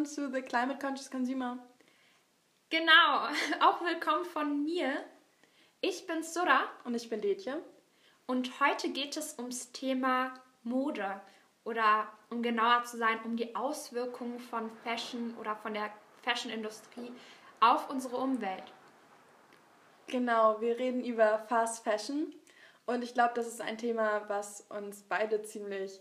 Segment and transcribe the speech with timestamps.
[0.00, 1.58] Willkommen zu The Climate Conscious Consumer.
[2.70, 3.28] Genau,
[3.60, 5.04] auch willkommen von mir.
[5.82, 6.62] Ich bin Sura.
[6.84, 7.62] Und ich bin Detje.
[8.24, 10.32] Und heute geht es ums Thema
[10.62, 11.20] Mode
[11.64, 17.12] oder um genauer zu sein, um die Auswirkungen von Fashion oder von der Fashion-Industrie
[17.60, 18.72] auf unsere Umwelt.
[20.06, 22.34] Genau, wir reden über Fast Fashion
[22.86, 26.00] und ich glaube, das ist ein Thema, was uns beide ziemlich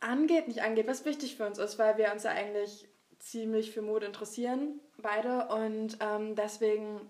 [0.00, 3.82] angeht, nicht angeht, was wichtig für uns ist, weil wir uns ja eigentlich ziemlich für
[3.82, 5.48] Mode interessieren, beide.
[5.48, 7.00] Und ähm, deswegen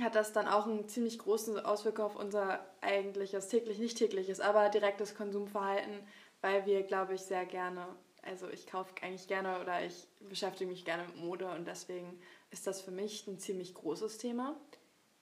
[0.00, 4.68] hat das dann auch einen ziemlich großen Auswirkung auf unser eigentliches, täglich, nicht tägliches, aber
[4.68, 6.00] direktes Konsumverhalten,
[6.40, 7.86] weil wir, glaube ich, sehr gerne,
[8.22, 12.66] also ich kaufe eigentlich gerne oder ich beschäftige mich gerne mit Mode und deswegen ist
[12.66, 14.56] das für mich ein ziemlich großes Thema.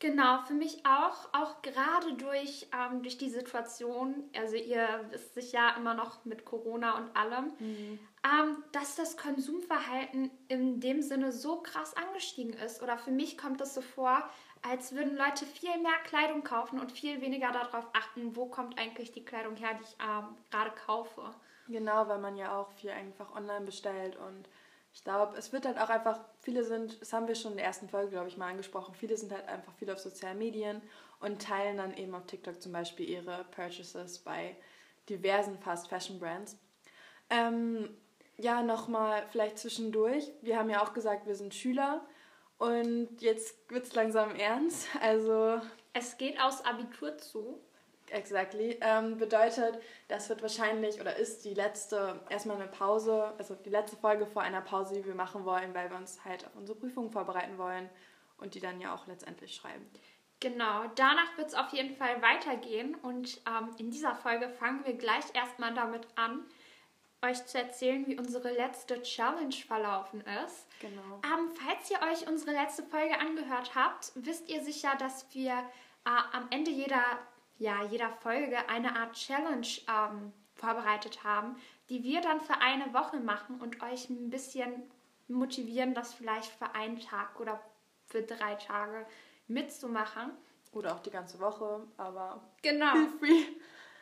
[0.00, 5.50] Genau, für mich auch, auch gerade durch, ähm, durch die Situation, also ihr wisst sich
[5.50, 7.98] ja immer noch mit Corona und allem, mhm.
[8.24, 12.80] ähm, dass das Konsumverhalten in dem Sinne so krass angestiegen ist.
[12.80, 14.22] Oder für mich kommt es so vor,
[14.62, 19.10] als würden Leute viel mehr Kleidung kaufen und viel weniger darauf achten, wo kommt eigentlich
[19.10, 21.34] die Kleidung her, die ich ähm, gerade kaufe.
[21.66, 24.48] Genau, weil man ja auch viel einfach online bestellt und
[24.98, 27.66] ich glaube, es wird halt auch einfach, viele sind, das haben wir schon in der
[27.66, 30.82] ersten Folge, glaube ich, mal angesprochen, viele sind halt einfach viel auf sozialen Medien
[31.20, 34.56] und teilen dann eben auf TikTok zum Beispiel ihre Purchases bei
[35.08, 36.58] diversen Fast Fashion Brands.
[37.30, 37.96] Ähm,
[38.38, 40.32] ja, nochmal vielleicht zwischendurch.
[40.42, 42.04] Wir haben ja auch gesagt, wir sind Schüler
[42.58, 44.88] und jetzt wird es langsam ernst.
[45.00, 45.60] Also.
[45.92, 47.60] Es geht aus Abitur zu.
[48.10, 48.78] Exactly.
[48.80, 53.96] Ähm, bedeutet, das wird wahrscheinlich oder ist die letzte, erstmal eine Pause, also die letzte
[53.96, 57.10] Folge vor einer Pause, die wir machen wollen, weil wir uns halt auf unsere Prüfungen
[57.10, 57.88] vorbereiten wollen
[58.38, 59.86] und die dann ja auch letztendlich schreiben.
[60.40, 64.94] Genau, danach wird es auf jeden Fall weitergehen und ähm, in dieser Folge fangen wir
[64.94, 66.44] gleich erstmal damit an,
[67.22, 70.66] euch zu erzählen, wie unsere letzte Challenge verlaufen ist.
[70.80, 71.20] Genau.
[71.24, 75.52] Ähm, falls ihr euch unsere letzte Folge angehört habt, wisst ihr sicher, dass wir
[76.04, 77.02] äh, am Ende jeder
[77.58, 81.56] ja, jeder Folge eine Art Challenge ähm, vorbereitet haben,
[81.88, 84.90] die wir dann für eine Woche machen und euch ein bisschen
[85.28, 87.60] motivieren, das vielleicht für einen Tag oder
[88.06, 89.06] für drei Tage
[89.46, 90.30] mitzumachen.
[90.72, 92.92] Oder auch die ganze Woche, aber genau.
[92.92, 93.44] feel free.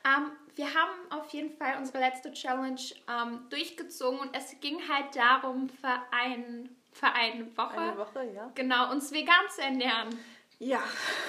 [0.04, 5.16] Ähm, wir haben auf jeden Fall unsere letzte Challenge ähm, durchgezogen und es ging halt
[5.16, 8.50] darum, für, ein, für eine Woche, eine Woche ja.
[8.54, 10.16] genau, uns vegan zu ernähren.
[10.58, 10.82] Ja.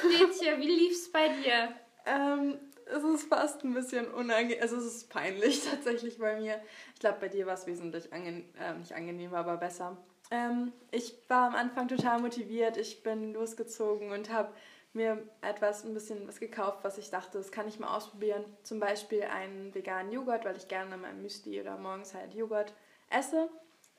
[0.04, 1.76] Mädchen, wie lief's bei dir?
[2.08, 6.62] Ähm, es ist fast ein bisschen unangenehm, also es ist peinlich tatsächlich bei mir.
[6.94, 9.98] Ich glaube, bei dir war es wesentlich ange äh, nicht angenehmer, aber besser.
[10.32, 12.78] Ähm, ich war am Anfang total motiviert.
[12.78, 14.54] Ich bin losgezogen und habe
[14.94, 18.44] mir etwas, ein bisschen was gekauft, was ich dachte, das kann ich mal ausprobieren.
[18.64, 22.74] Zum Beispiel einen veganen Joghurt, weil ich gerne mein Müsli oder morgens halt Joghurt
[23.10, 23.50] esse.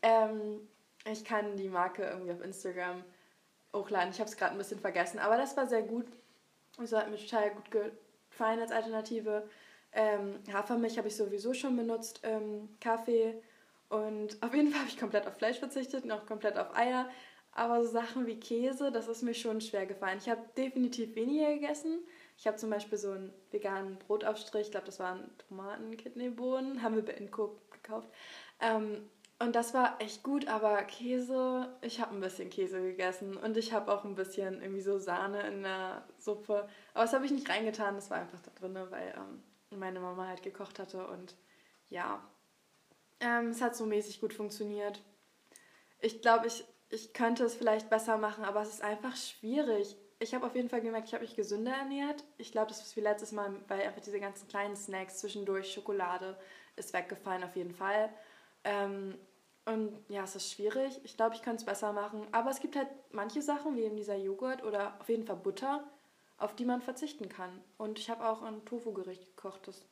[0.02, 0.68] Ähm,
[1.10, 3.04] ich kann die Marke irgendwie auf Instagram
[3.74, 4.10] hochladen.
[4.10, 6.06] Ich habe es gerade ein bisschen vergessen, aber das war sehr gut.
[6.78, 9.48] Also hat mir total gut gefallen als Alternative.
[9.92, 13.42] Ähm, Hafermilch habe ich sowieso schon benutzt, ähm, Kaffee
[13.88, 17.08] und auf jeden Fall habe ich komplett auf Fleisch verzichtet und auch komplett auf Eier.
[17.52, 20.18] Aber so Sachen wie Käse, das ist mir schon schwer gefallen.
[20.22, 21.98] Ich habe definitiv weniger gegessen.
[22.36, 26.94] Ich habe zum Beispiel so einen veganen Brotaufstrich, ich glaube, das waren Tomaten, Kidneybohnen, haben
[26.94, 28.08] wir bei Inco gekauft.
[28.60, 33.56] Ähm, und das war echt gut, aber Käse, ich habe ein bisschen Käse gegessen und
[33.56, 36.68] ich habe auch ein bisschen irgendwie so Sahne in der Suppe.
[36.92, 40.26] Aber das habe ich nicht reingetan, das war einfach da drin, weil ähm, meine Mama
[40.26, 41.36] halt gekocht hatte und
[41.88, 42.20] ja,
[43.20, 45.00] ähm, es hat so mäßig gut funktioniert.
[46.00, 49.96] Ich glaube, ich, ich könnte es vielleicht besser machen, aber es ist einfach schwierig.
[50.18, 52.24] Ich habe auf jeden Fall gemerkt, ich habe mich gesünder ernährt.
[52.38, 56.36] Ich glaube, das ist wie letztes Mal, weil einfach diese ganzen kleinen Snacks zwischendurch, Schokolade
[56.74, 58.12] ist weggefallen auf jeden Fall.
[58.64, 59.16] Ähm,
[59.68, 60.98] und ja, es ist schwierig.
[61.04, 62.26] Ich glaube, ich könnte es besser machen.
[62.32, 65.86] Aber es gibt halt manche Sachen, wie eben dieser Joghurt oder auf jeden Fall Butter,
[66.38, 67.50] auf die man verzichten kann.
[67.76, 69.68] Und ich habe auch ein Tofu-Gericht gekocht.
[69.68, 69.84] Das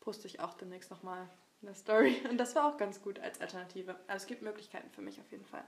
[0.00, 1.30] poste ich auch demnächst nochmal
[1.62, 2.20] in der Story.
[2.30, 3.96] Und das war auch ganz gut als Alternative.
[4.06, 5.64] Also es gibt Möglichkeiten für mich auf jeden Fall.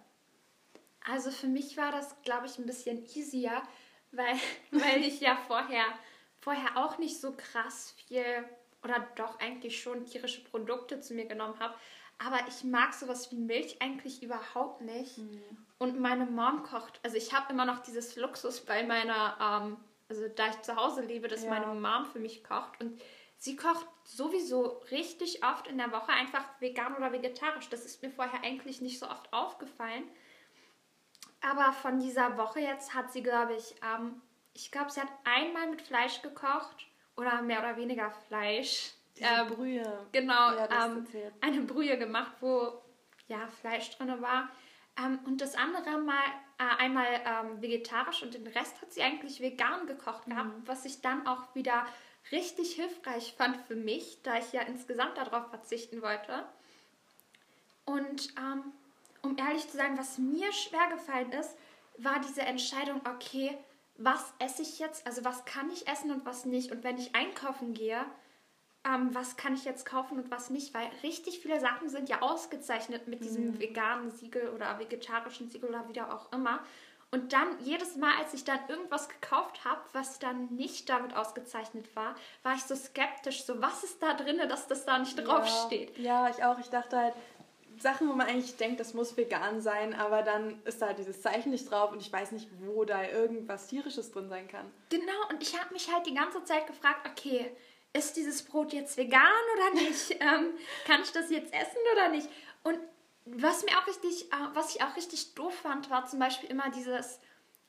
[1.11, 3.63] Also für mich war das, glaube ich, ein bisschen easier,
[4.13, 4.37] weil,
[4.73, 5.87] weil ich ja vorher,
[6.39, 8.45] vorher auch nicht so krass viel
[8.83, 11.75] oder doch eigentlich schon tierische Produkte zu mir genommen habe.
[12.19, 15.19] Aber ich mag sowas wie Milch eigentlich überhaupt nicht.
[15.19, 15.43] Mhm.
[15.79, 19.77] Und meine Mom kocht, also ich habe immer noch dieses Luxus bei meiner, ähm,
[20.09, 21.51] also da ich zu Hause lebe, dass ja.
[21.51, 22.81] meine Mom für mich kocht.
[22.81, 23.01] Und
[23.37, 27.69] sie kocht sowieso richtig oft in der Woche einfach vegan oder vegetarisch.
[27.69, 30.05] Das ist mir vorher eigentlich nicht so oft aufgefallen.
[31.41, 34.23] Aber von dieser Woche jetzt hat sie, glaube ich, ähm,
[34.55, 39.45] ich glaube, sie hat einmal mit Fleisch gekocht oder mehr oder weniger Fleisch diese äh,
[39.45, 40.07] Brühe.
[40.13, 41.07] Genau, ja, ähm,
[41.41, 42.83] eine Brühe gemacht, wo
[43.29, 44.49] ja, Fleisch drin war.
[44.99, 46.23] Ähm, und das andere mal
[46.59, 50.63] äh, einmal ähm, vegetarisch und den Rest hat sie eigentlich vegan gekocht gehabt, mhm.
[50.67, 51.87] was ich dann auch wieder
[52.31, 56.45] richtig hilfreich fand für mich, da ich ja insgesamt darauf verzichten wollte.
[57.85, 58.73] Und ähm,
[59.23, 61.57] um ehrlich zu sein, was mir schwer gefallen ist,
[61.99, 63.57] war diese Entscheidung, okay,
[63.97, 66.73] was esse ich jetzt, also was kann ich essen und was nicht.
[66.73, 68.05] Und wenn ich einkaufen gehe,
[68.85, 72.21] ähm, was kann ich jetzt kaufen und was nicht, weil richtig viele Sachen sind ja
[72.21, 73.61] ausgezeichnet mit diesem mhm.
[73.61, 76.61] veganen Siegel oder vegetarischen Siegel oder wie auch immer.
[77.11, 81.95] Und dann jedes Mal, als ich dann irgendwas gekauft habe, was dann nicht damit ausgezeichnet
[81.95, 83.45] war, war ich so skeptisch.
[83.45, 85.97] So, was ist da drin, dass das da nicht draufsteht?
[85.97, 86.59] Ja, ja, ich auch.
[86.59, 87.15] Ich dachte halt,
[87.79, 91.51] Sachen, wo man eigentlich denkt, das muss vegan sein, aber dann ist da dieses Zeichen
[91.51, 94.71] nicht drauf und ich weiß nicht, wo da irgendwas tierisches drin sein kann.
[94.91, 97.55] Genau, und ich habe mich halt die ganze Zeit gefragt, okay,
[97.95, 99.23] ist dieses Brot jetzt vegan
[99.57, 100.11] oder nicht?
[100.21, 100.53] ähm,
[100.87, 102.29] kann ich das jetzt essen oder nicht?
[102.63, 102.79] Und
[103.25, 106.71] was mir auch richtig, äh, was ich auch richtig doof fand, war zum Beispiel immer
[106.71, 107.21] dieses,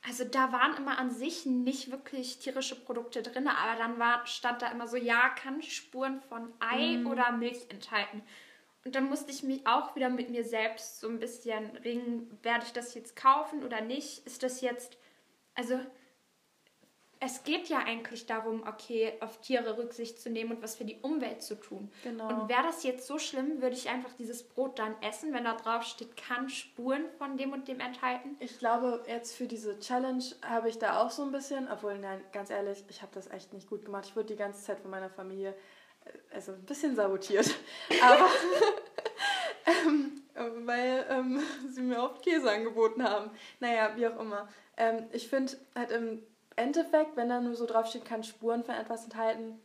[0.06, 4.62] also da waren immer an sich nicht wirklich tierische Produkte drin, aber dann war, stand
[4.62, 7.08] da immer so, ja, kann Spuren von Ei mm.
[7.08, 8.22] oder Milch enthalten.
[8.84, 12.66] Und dann musste ich mich auch wieder mit mir selbst so ein bisschen ringen, werde
[12.66, 14.28] ich das jetzt kaufen oder nicht?
[14.28, 14.98] Ist das jetzt,
[15.56, 15.80] also
[17.26, 21.00] es geht ja eigentlich darum, okay, auf Tiere Rücksicht zu nehmen und was für die
[21.02, 21.92] Umwelt zu tun.
[22.04, 22.28] Genau.
[22.28, 25.56] Und wäre das jetzt so schlimm, würde ich einfach dieses Brot dann essen, wenn da
[25.56, 28.38] drauf steht, kann Spuren von dem und dem enthalten?
[28.40, 32.22] Ich glaube, jetzt für diese Challenge habe ich da auch so ein bisschen, obwohl, nein,
[32.32, 34.06] ganz ehrlich, ich habe das echt nicht gut gemacht.
[34.08, 35.56] Ich wurde die ganze Zeit von meiner Familie
[36.06, 37.56] äh, also ein bisschen sabotiert.
[38.04, 38.28] Aber
[39.66, 40.22] ähm,
[40.66, 41.40] weil ähm,
[41.72, 43.32] sie mir oft Käse angeboten haben.
[43.60, 44.48] Naja, wie auch immer.
[44.78, 46.22] Ähm, ich finde halt im
[46.56, 49.60] Endeffekt, wenn da nur so draufsteht, kann Spuren von etwas enthalten.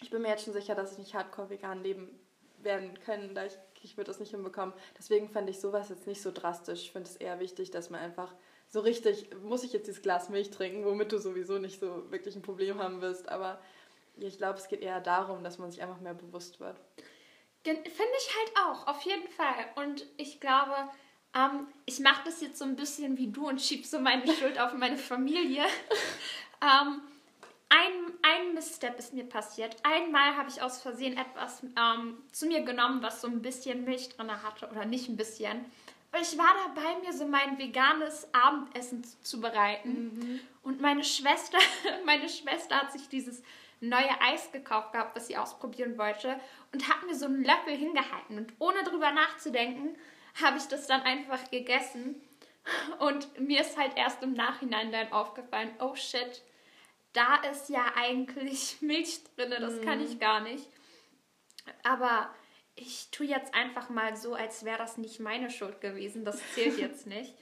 [0.00, 2.18] Ich bin mir jetzt schon sicher, dass ich nicht hardcore vegan leben
[2.58, 4.74] werden können, da ich, ich würde das nicht hinbekommen.
[4.98, 6.82] Deswegen fände ich sowas jetzt nicht so drastisch.
[6.82, 8.34] Ich finde es eher wichtig, dass man einfach
[8.68, 12.34] so richtig, muss ich jetzt dieses Glas Milch trinken, womit du sowieso nicht so wirklich
[12.36, 13.28] ein Problem haben wirst.
[13.28, 13.60] Aber
[14.16, 16.76] ich glaube, es geht eher darum, dass man sich einfach mehr bewusst wird.
[17.64, 19.66] Finde ich halt auch, auf jeden Fall.
[19.76, 20.74] Und ich glaube,
[21.34, 24.58] ähm, ich mache das jetzt so ein bisschen wie du und schiebe so meine Schuld
[24.58, 25.64] auf meine Familie.
[26.62, 27.00] ähm,
[27.68, 29.76] ein, ein Missstep ist mir passiert.
[29.82, 34.10] Einmal habe ich aus Versehen etwas ähm, zu mir genommen, was so ein bisschen Milch
[34.10, 34.68] drin hatte.
[34.70, 35.64] Oder nicht ein bisschen.
[36.20, 40.12] Ich war dabei, mir so mein veganes Abendessen zu bereiten.
[40.14, 40.40] Mhm.
[40.62, 41.56] Und meine Schwester,
[42.04, 43.42] meine Schwester hat sich dieses
[43.80, 46.38] neue Eis gekauft gehabt, was sie ausprobieren wollte.
[46.72, 48.36] Und hat mir so einen Löffel hingehalten.
[48.36, 49.96] Und ohne drüber nachzudenken,
[50.40, 52.20] habe ich das dann einfach gegessen.
[53.00, 56.42] Und mir ist halt erst im Nachhinein dann aufgefallen, oh shit,
[57.12, 59.82] da ist ja eigentlich Milch drin, das mm.
[59.82, 60.18] kann ich mhm.
[60.20, 60.66] gar nicht.
[61.82, 62.32] Aber
[62.74, 66.24] ich tue jetzt einfach mal so, als wäre das nicht meine Schuld gewesen.
[66.24, 67.34] Das zählt jetzt nicht.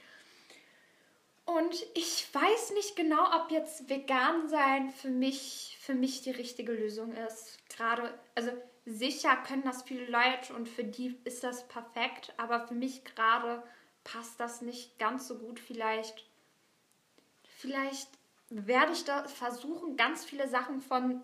[1.45, 6.71] Und ich weiß nicht genau, ob jetzt vegan sein für mich, für mich die richtige
[6.71, 7.57] Lösung ist.
[7.69, 8.51] Gerade, also
[8.85, 13.63] sicher können das viele Leute und für die ist das perfekt, aber für mich gerade
[14.03, 15.59] passt das nicht ganz so gut.
[15.59, 16.25] Vielleicht,
[17.43, 18.09] vielleicht
[18.49, 21.23] werde ich da versuchen, ganz viele Sachen von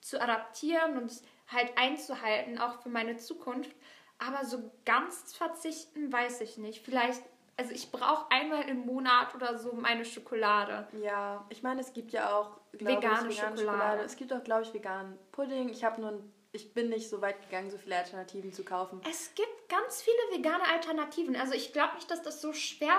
[0.00, 1.12] zu adaptieren und
[1.48, 3.74] halt einzuhalten, auch für meine Zukunft.
[4.18, 6.84] Aber so ganz verzichten, weiß ich nicht.
[6.84, 7.22] Vielleicht,
[7.56, 10.86] also ich brauche einmal im Monat oder so meine Schokolade.
[11.02, 13.58] Ja, ich meine, es gibt ja auch vegane, ich, vegane Schokolade.
[13.58, 14.02] Schokolade.
[14.02, 15.70] Es gibt auch, glaube ich, veganen Pudding.
[15.70, 19.00] Ich habe nur ein ich bin nicht so weit gegangen, so viele Alternativen zu kaufen.
[19.08, 21.36] Es gibt ganz viele vegane Alternativen.
[21.36, 22.98] Also ich glaube nicht, dass das so schwer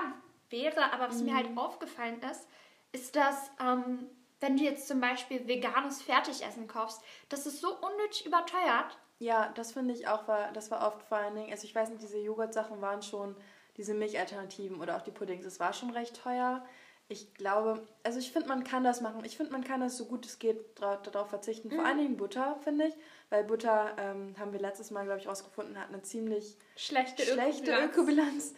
[0.50, 1.26] wäre, aber was mhm.
[1.26, 2.46] mir halt aufgefallen ist,
[2.92, 4.08] ist, dass ähm,
[4.40, 8.98] wenn du jetzt zum Beispiel veganes Fertigessen kaufst, das ist so unnötig überteuert.
[9.18, 11.90] Ja, das finde ich auch, war, das war oft vor allen Dingen, also ich weiß
[11.90, 13.36] nicht, diese Joghurt-Sachen waren schon,
[13.76, 16.64] diese Milchalternativen oder auch die Puddings, das war schon recht teuer
[17.12, 19.24] ich glaube, also ich finde, man kann das machen.
[19.24, 21.68] Ich finde, man kann das so gut es geht darauf verzichten.
[21.68, 21.76] Mhm.
[21.76, 22.94] Vor allen Dingen Butter, finde ich.
[23.32, 27.72] Weil Butter, ähm, haben wir letztes Mal, glaube ich, rausgefunden, hat eine ziemlich schlechte, schlechte
[27.72, 28.52] Ökobilanz.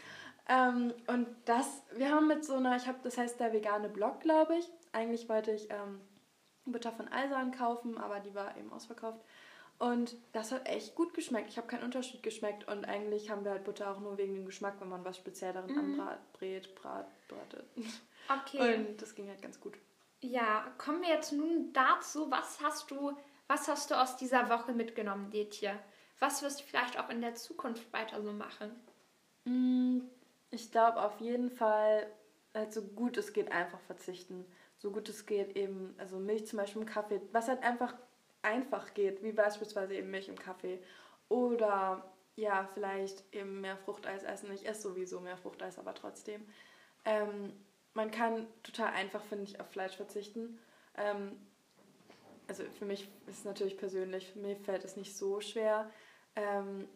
[0.49, 4.19] Ähm, und das, wir haben mit so einer, ich habe, das heißt der vegane Blog,
[4.19, 4.69] glaube ich.
[4.91, 6.01] Eigentlich wollte ich ähm,
[6.65, 9.21] Butter von Alsan kaufen, aber die war eben ausverkauft.
[9.79, 11.51] Und das hat echt gut geschmeckt.
[11.51, 12.67] Ich habe keinen Unterschied geschmeckt.
[12.67, 15.53] Und eigentlich haben wir halt Butter auch nur wegen dem Geschmack, wenn man was speziell
[15.53, 16.01] darin mhm.
[16.01, 17.65] anbrät, brat, bratet.
[18.29, 18.79] Okay.
[18.79, 19.75] Und das ging halt ganz gut.
[20.21, 23.17] Ja, kommen wir jetzt nun dazu, was hast du,
[23.49, 25.79] was hast du aus dieser Woche mitgenommen, Detje?
[26.19, 28.71] Was wirst du vielleicht auch in der Zukunft weiter so machen?
[29.45, 30.01] Mm,
[30.51, 32.07] ich glaube auf jeden Fall,
[32.55, 34.47] halt so gut es geht, einfach verzichten.
[34.79, 37.95] So gut es geht, eben, also Milch zum Beispiel im Kaffee, was halt einfach
[38.45, 40.79] einfach geht, wie beispielsweise eben Milch im Kaffee.
[41.29, 42.05] Oder
[42.37, 44.53] ja, vielleicht eben mehr Fruchteis essen.
[44.53, 46.47] Ich esse sowieso mehr Fruchteis, aber trotzdem.
[47.05, 47.53] Ähm,
[47.95, 50.59] man kann total einfach, finde ich, auf Fleisch verzichten.
[50.97, 51.37] Ähm,
[52.49, 55.91] also für mich ist es natürlich persönlich, mich fällt es nicht so schwer.
[56.37, 56.89] Ähm,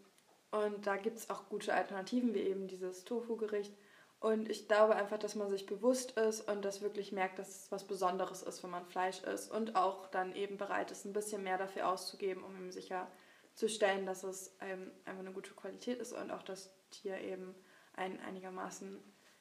[0.50, 3.74] und da gibt es auch gute Alternativen, wie eben dieses Tofu-Gericht.
[4.20, 7.72] Und ich glaube einfach, dass man sich bewusst ist und das wirklich merkt, dass es
[7.72, 9.50] was Besonderes ist, wenn man Fleisch isst.
[9.50, 14.24] Und auch dann eben bereit ist, ein bisschen mehr dafür auszugeben, um ihm sicherzustellen, dass
[14.24, 17.54] es ähm, einfach eine gute Qualität ist und auch das Tier eben
[17.94, 18.98] ein einigermaßen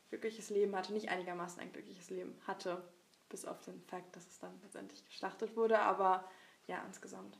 [0.09, 0.93] glückliches Leben hatte.
[0.93, 2.83] Nicht einigermaßen ein glückliches Leben hatte,
[3.29, 5.79] bis auf den Fakt, dass es dann letztendlich geschlachtet wurde.
[5.79, 6.23] Aber
[6.67, 7.37] ja, insgesamt.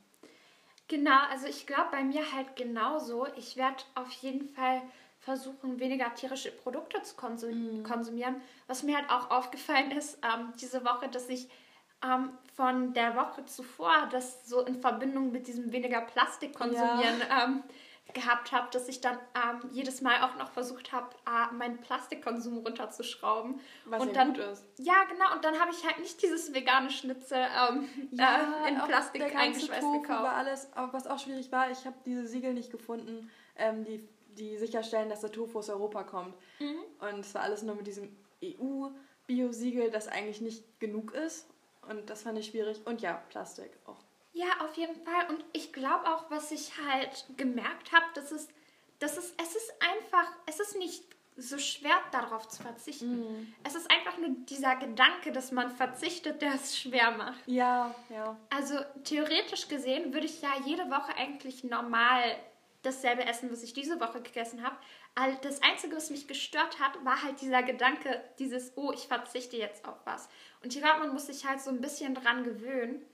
[0.88, 3.26] Genau, also ich glaube bei mir halt genauso.
[3.36, 4.82] Ich werde auf jeden Fall
[5.20, 7.82] versuchen, weniger tierische Produkte zu konsum mhm.
[7.82, 8.40] konsumieren.
[8.66, 11.48] Was mir halt auch aufgefallen ist ähm, diese Woche, dass ich
[12.02, 17.44] ähm, von der Woche zuvor das so in Verbindung mit diesem weniger Plastik konsumieren ja.
[17.44, 17.62] ähm,
[18.14, 22.58] gehabt habe, dass ich dann ähm, jedes Mal auch noch versucht habe, äh, meinen Plastikkonsum
[22.58, 23.60] runterzuschrauben.
[23.84, 24.64] Was und dann, gut ist.
[24.78, 25.34] Ja, genau.
[25.34, 29.92] Und dann habe ich halt nicht dieses vegane Schnitzel ähm, ja, äh, in Plastik eingeschweißt
[29.92, 30.22] gekauft.
[30.22, 34.08] War alles, aber was auch schwierig war, ich habe diese Siegel nicht gefunden, ähm, die,
[34.38, 36.34] die sicherstellen, dass der Tofu aus Europa kommt.
[36.60, 36.78] Mhm.
[37.00, 41.46] Und es war alles nur mit diesem EU-Bio-Siegel, das eigentlich nicht genug ist.
[41.88, 42.80] Und das fand ich schwierig.
[42.86, 44.07] Und ja, Plastik auch.
[44.32, 45.28] Ja, auf jeden Fall.
[45.28, 48.48] Und ich glaube auch, was ich halt gemerkt habe, dass es,
[48.98, 51.04] dass es, es ist einfach, es ist nicht
[51.36, 53.20] so schwer darauf zu verzichten.
[53.20, 53.54] Mm.
[53.62, 57.40] Es ist einfach nur dieser Gedanke, dass man verzichtet, der es schwer macht.
[57.46, 58.36] Ja, ja.
[58.50, 62.36] Also theoretisch gesehen würde ich ja jede Woche eigentlich normal
[62.82, 64.76] dasselbe essen, was ich diese Woche gegessen habe.
[65.42, 69.84] Das Einzige, was mich gestört hat, war halt dieser Gedanke, dieses, oh, ich verzichte jetzt
[69.86, 70.28] auf was.
[70.62, 73.04] Und ich glaube, man muss sich halt so ein bisschen dran gewöhnen.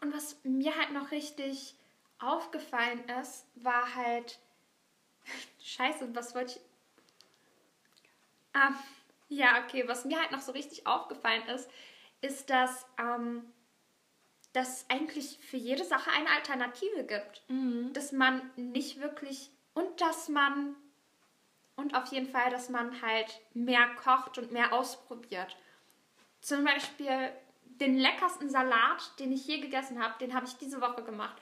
[0.00, 1.74] Und was mir halt noch richtig
[2.18, 4.38] aufgefallen ist, war halt.
[5.62, 6.60] Scheiße, was wollte ich.
[8.52, 8.72] Ah,
[9.28, 11.68] ja, okay, was mir halt noch so richtig aufgefallen ist,
[12.20, 13.44] ist, dass, ähm,
[14.52, 17.42] dass es eigentlich für jede Sache eine Alternative gibt.
[17.48, 17.92] Mhm.
[17.92, 19.50] Dass man nicht wirklich.
[19.74, 20.76] Und dass man.
[21.74, 25.54] Und auf jeden Fall, dass man halt mehr kocht und mehr ausprobiert.
[26.40, 27.32] Zum Beispiel
[27.80, 31.36] den leckersten Salat, den ich je gegessen habe, den habe ich diese Woche gemacht.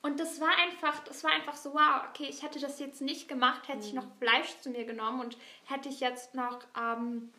[0.00, 3.28] Und das war einfach, das war einfach so, wow, okay, ich hätte das jetzt nicht
[3.28, 3.84] gemacht, hätte mhm.
[3.84, 7.32] ich noch Fleisch zu mir genommen und hätte ich jetzt noch ähm,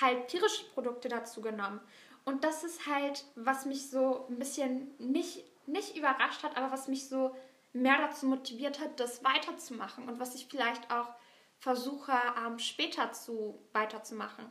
[0.00, 1.80] halt tierische Produkte dazu genommen.
[2.24, 6.88] Und das ist halt, was mich so ein bisschen nicht, nicht überrascht hat, aber was
[6.88, 7.34] mich so
[7.72, 11.08] mehr dazu motiviert hat, das weiterzumachen und was ich vielleicht auch
[11.58, 12.12] versuche,
[12.44, 14.44] ähm, später zu weiterzumachen.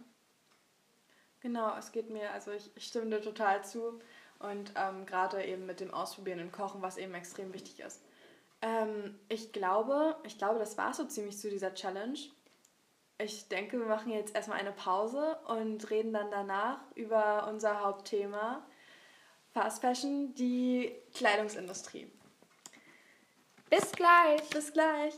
[1.46, 4.00] Genau, es geht mir, also ich, ich stimme dir total zu.
[4.40, 8.02] Und ähm, gerade eben mit dem Ausprobieren und Kochen, was eben extrem wichtig ist.
[8.64, 12.18] Ähm, ich glaube, ich glaube, das war so ziemlich zu dieser Challenge.
[13.20, 18.66] Ich denke, wir machen jetzt erstmal eine Pause und reden dann danach über unser Hauptthema
[19.54, 22.12] Fast Fashion, die Kleidungsindustrie.
[23.70, 24.42] Bis gleich.
[24.50, 25.14] Bis gleich.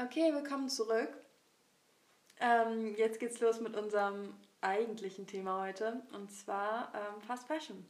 [0.00, 1.08] Okay, willkommen zurück.
[2.38, 7.84] Ähm, jetzt geht's los mit unserem eigentlichen Thema heute und zwar ähm, Fast Fashion.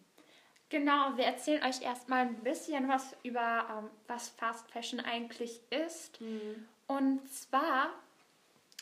[0.70, 6.18] Genau, wir erzählen euch erstmal ein bisschen was über, ähm, was Fast Fashion eigentlich ist.
[6.22, 6.66] Mhm.
[6.86, 7.90] Und zwar,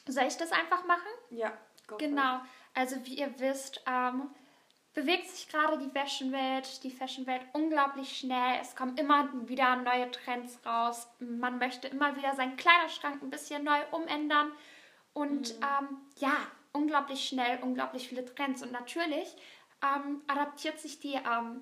[0.06, 1.10] soll ich das einfach machen?
[1.30, 1.52] Ja,
[1.88, 2.40] go Genau,
[2.74, 4.30] also wie ihr wisst, ähm,
[4.96, 8.58] bewegt sich gerade die Fashionwelt, die Fashionwelt unglaublich schnell.
[8.62, 11.06] Es kommen immer wieder neue Trends raus.
[11.20, 14.50] Man möchte immer wieder seinen Kleiderschrank ein bisschen neu umändern.
[15.12, 15.62] Und mhm.
[15.62, 16.34] ähm, ja,
[16.72, 18.62] unglaublich schnell, unglaublich viele Trends.
[18.62, 19.36] Und natürlich
[19.82, 21.60] ähm, adaptiert sich die, ähm,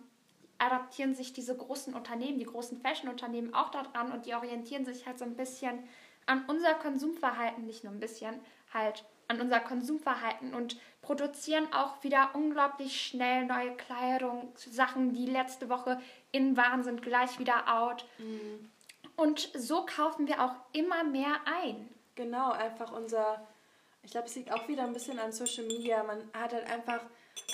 [0.59, 5.19] adaptieren sich diese großen Unternehmen, die großen Fashion-Unternehmen auch daran und die orientieren sich halt
[5.19, 5.89] so ein bisschen
[6.27, 8.41] an unser Konsumverhalten, nicht nur ein bisschen,
[8.73, 15.69] halt an unser Konsumverhalten und produzieren auch wieder unglaublich schnell neue Kleidung, Sachen, die letzte
[15.69, 16.01] Woche
[16.33, 18.05] in waren, sind gleich wieder out.
[18.19, 18.71] Mhm.
[19.17, 21.89] Und so kaufen wir auch immer mehr ein.
[22.15, 23.47] Genau, einfach unser,
[24.03, 26.03] ich glaube, es liegt auch wieder ein bisschen an Social Media.
[26.03, 27.01] Man hat halt einfach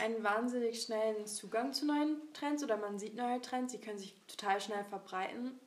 [0.00, 4.14] einen wahnsinnig schnellen Zugang zu neuen Trends oder man sieht neue Trends, die können sich
[4.26, 5.58] total schnell verbreiten.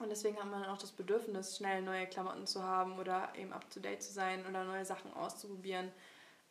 [0.00, 4.02] Und deswegen hat man auch das Bedürfnis, schnell neue Klamotten zu haben oder eben up-to-date
[4.02, 5.92] zu sein oder neue Sachen auszuprobieren.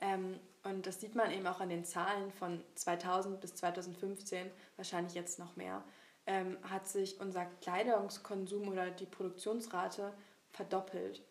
[0.02, 5.16] Ähm, und das sieht man eben auch an den Zahlen von 2000 bis 2015, wahrscheinlich
[5.16, 5.84] jetzt noch mehr,
[6.28, 10.14] ähm, hat sich unser Kleidungskonsum oder die Produktionsrate
[10.52, 11.24] verdoppelt.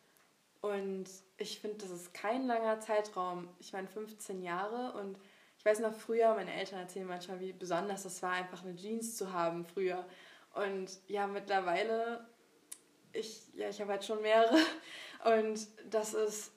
[0.60, 1.06] Und
[1.36, 3.48] ich finde, das ist kein langer Zeitraum.
[3.60, 5.18] Ich meine, 15 Jahre und
[5.56, 9.16] ich weiß noch früher, meine Eltern erzählen manchmal, wie besonders es war, einfach eine Jeans
[9.16, 10.04] zu haben früher.
[10.54, 12.26] Und ja, mittlerweile,
[13.12, 14.56] ich, ja, ich habe halt schon mehrere.
[15.24, 16.52] Und das ist,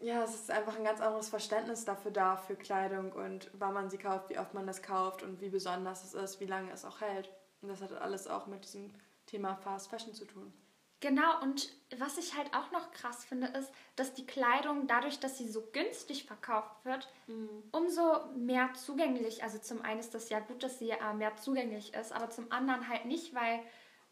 [0.00, 3.90] ja, es ist einfach ein ganz anderes Verständnis dafür da, für Kleidung und wann man
[3.90, 6.84] sie kauft, wie oft man das kauft und wie besonders es ist, wie lange es
[6.84, 7.30] auch hält.
[7.60, 8.94] Und das hat alles auch mit diesem
[9.26, 10.52] Thema Fast Fashion zu tun.
[11.00, 15.38] Genau, und was ich halt auch noch krass finde, ist, dass die Kleidung dadurch, dass
[15.38, 17.62] sie so günstig verkauft wird, mhm.
[17.72, 19.42] umso mehr zugänglich.
[19.42, 22.52] Also zum einen ist das ja gut, dass sie äh, mehr zugänglich ist, aber zum
[22.52, 23.60] anderen halt nicht, weil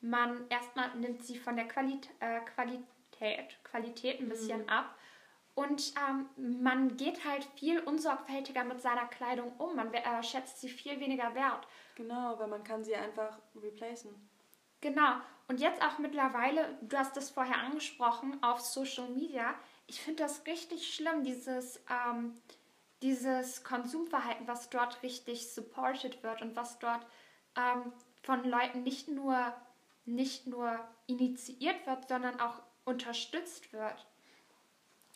[0.01, 4.69] man erstmal nimmt sie von der Qualit äh, Qualität, Qualität ein bisschen mhm.
[4.71, 4.95] ab.
[5.55, 9.75] Und ähm, man geht halt viel unsorgfältiger mit seiner Kleidung um.
[9.77, 11.67] Man äh, schätzt sie viel weniger wert.
[11.97, 14.15] Genau, weil man kann sie einfach replacen.
[14.81, 15.17] Genau.
[15.49, 19.55] Und jetzt auch mittlerweile, du hast das vorher angesprochen, auf Social Media.
[19.87, 22.35] Ich finde das richtig schlimm, dieses, ähm,
[23.03, 27.07] dieses Konsumverhalten, was dort richtig supported wird und was dort
[27.57, 27.93] ähm,
[28.23, 29.55] von Leuten nicht nur,
[30.05, 34.07] nicht nur initiiert wird, sondern auch unterstützt wird.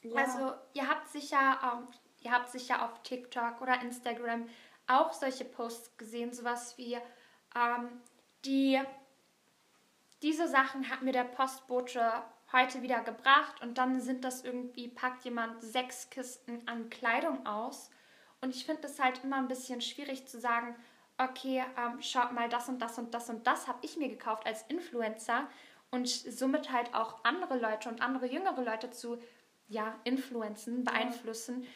[0.02, 0.22] Ja.
[0.22, 1.88] Also ihr habt sicher, ähm,
[2.20, 4.48] ihr habt sicher auf TikTok oder Instagram
[4.86, 6.94] auch solche Posts gesehen, sowas wie
[7.54, 8.00] ähm,
[8.44, 8.80] die
[10.22, 15.24] diese Sachen hat mir der Postbote heute wieder gebracht und dann sind das irgendwie, packt
[15.24, 17.90] jemand sechs Kisten an Kleidung aus.
[18.40, 20.76] Und ich finde es halt immer ein bisschen schwierig zu sagen,
[21.18, 24.46] okay, ähm, schaut mal, das und das und das und das habe ich mir gekauft
[24.46, 25.48] als Influencer
[25.90, 29.18] und somit halt auch andere Leute und andere jüngere Leute zu
[29.68, 31.66] ja, influenzen, beeinflussen,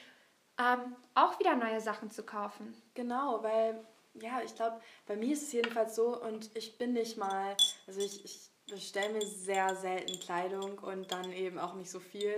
[0.58, 2.74] ähm, auch wieder neue Sachen zu kaufen.
[2.94, 3.86] Genau, weil
[4.20, 7.56] ja, ich glaube, bei mir ist es jedenfalls so und ich bin nicht mal,
[7.86, 12.34] also ich, ich bestelle mir sehr selten Kleidung und dann eben auch nicht so viel,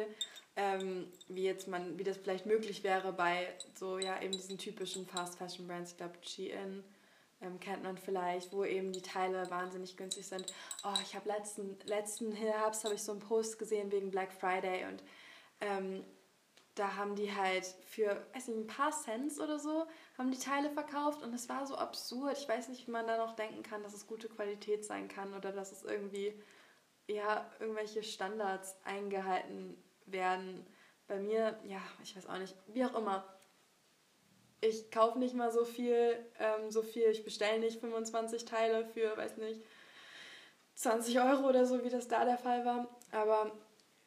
[0.56, 5.06] ähm, wie jetzt man, wie das vielleicht möglich wäre bei so ja eben diesen typischen
[5.06, 5.92] Fast Fashion Brands.
[5.92, 6.82] Ich glaube, Shein
[7.40, 10.52] ähm, kennt man vielleicht, wo eben die Teile wahnsinnig günstig sind.
[10.84, 14.84] Oh, ich habe letzten letzten Herbst habe ich so einen Post gesehen wegen Black Friday
[14.86, 15.02] und
[15.60, 16.04] ähm,
[16.78, 19.86] da haben die halt für, weiß nicht, ein paar Cents oder so,
[20.16, 22.38] haben die Teile verkauft und es war so absurd.
[22.38, 25.34] Ich weiß nicht, wie man da noch denken kann, dass es gute Qualität sein kann
[25.34, 26.40] oder dass es irgendwie,
[27.08, 30.66] ja, irgendwelche Standards eingehalten werden.
[31.08, 33.26] Bei mir, ja, ich weiß auch nicht, wie auch immer.
[34.60, 39.16] Ich kaufe nicht mal so viel, ähm, so viel, ich bestelle nicht 25 Teile für,
[39.16, 39.62] weiß nicht,
[40.74, 42.88] 20 Euro oder so, wie das da der Fall war.
[43.10, 43.52] Aber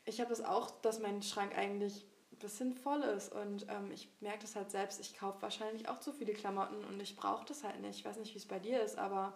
[0.06, 2.06] ich habe das auch, dass mein Schrank eigentlich
[2.42, 3.32] bisschen voll ist.
[3.32, 7.00] Und ähm, ich merke das halt selbst, ich kaufe wahrscheinlich auch zu viele Klamotten und
[7.00, 8.00] ich brauche das halt nicht.
[8.00, 9.34] Ich weiß nicht, wie es bei dir ist, aber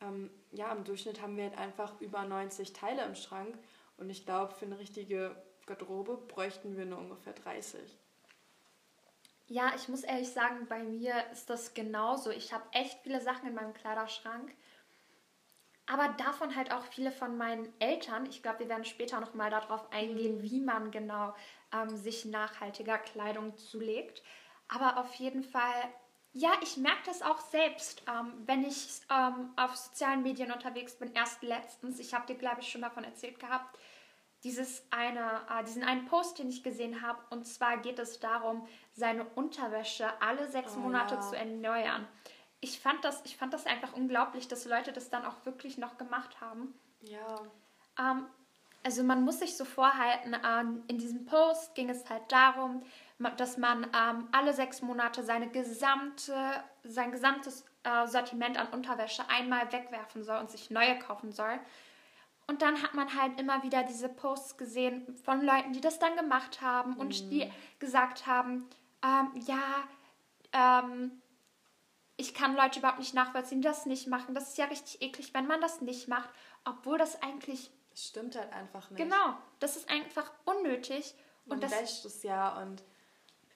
[0.00, 3.58] ähm, ja, im Durchschnitt haben wir halt einfach über 90 Teile im Schrank.
[3.96, 5.36] Und ich glaube, für eine richtige
[5.66, 7.80] Garderobe bräuchten wir nur ungefähr 30.
[9.46, 12.30] Ja, ich muss ehrlich sagen, bei mir ist das genauso.
[12.30, 14.54] Ich habe echt viele Sachen in meinem Kleiderschrank.
[15.86, 18.24] Aber davon halt auch viele von meinen Eltern.
[18.26, 20.42] Ich glaube, wir werden später nochmal darauf eingehen, mhm.
[20.42, 21.34] wie man genau
[21.74, 24.22] ähm, sich nachhaltiger Kleidung zulegt.
[24.68, 25.92] Aber auf jeden Fall,
[26.32, 31.12] ja, ich merke das auch selbst, ähm, wenn ich ähm, auf sozialen Medien unterwegs bin.
[31.12, 33.78] Erst letztens, ich habe dir, glaube ich, schon davon erzählt gehabt,
[34.44, 37.18] dieses eine, äh, diesen einen Post, den ich gesehen habe.
[37.30, 41.20] Und zwar geht es darum, seine Unterwäsche alle sechs oh, Monate ja.
[41.20, 42.06] zu erneuern.
[42.60, 45.98] Ich fand, das, ich fand das einfach unglaublich, dass Leute das dann auch wirklich noch
[45.98, 46.74] gemacht haben.
[47.00, 47.42] Ja.
[47.98, 48.26] Ähm,
[48.84, 52.82] also man muss sich so vorhalten, ähm, in diesem Post ging es halt darum,
[53.38, 56.34] dass man ähm, alle sechs Monate seine gesamte,
[56.84, 61.58] sein gesamtes äh, Sortiment an Unterwäsche einmal wegwerfen soll und sich neue kaufen soll.
[62.46, 66.14] Und dann hat man halt immer wieder diese Posts gesehen von Leuten, die das dann
[66.16, 67.30] gemacht haben und mhm.
[67.30, 68.68] die gesagt haben,
[69.02, 69.62] ähm, ja,
[70.52, 71.22] ähm,
[72.18, 74.34] ich kann Leute überhaupt nicht nachvollziehen, die das nicht machen.
[74.34, 76.28] Das ist ja richtig eklig, wenn man das nicht macht,
[76.64, 78.98] obwohl das eigentlich das stimmt halt einfach nicht.
[78.98, 81.14] Genau, das ist einfach unnötig.
[81.46, 82.82] Man und das wäscht es ja und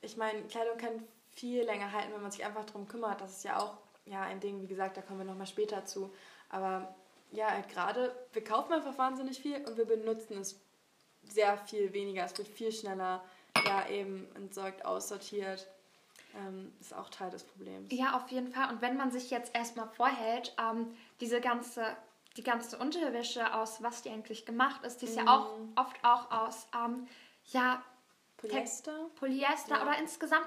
[0.00, 3.20] ich meine, Kleidung kann viel länger halten, wenn man sich einfach darum kümmert.
[3.20, 6.14] Das ist ja auch ja, ein Ding, wie gesagt, da kommen wir nochmal später zu.
[6.50, 6.94] Aber
[7.32, 10.60] ja, halt gerade, wir kaufen einfach wahnsinnig viel und wir benutzen es
[11.28, 12.24] sehr viel weniger.
[12.24, 13.24] Es wird viel schneller
[13.66, 15.66] ja eben entsorgt, aussortiert.
[16.36, 17.88] Ähm, ist auch Teil des Problems.
[17.90, 18.70] Ja, auf jeden Fall.
[18.70, 21.96] Und wenn man sich jetzt erstmal vorhält, ähm, diese ganze
[22.38, 25.26] die ganze Unterwäsche aus, was die eigentlich gemacht ist, die ist mm.
[25.26, 25.72] ja auch mhm.
[25.74, 27.06] oft auch aus, ähm,
[27.46, 27.82] ja,
[28.36, 29.82] Polyester, Polyester ja.
[29.82, 30.46] oder insgesamt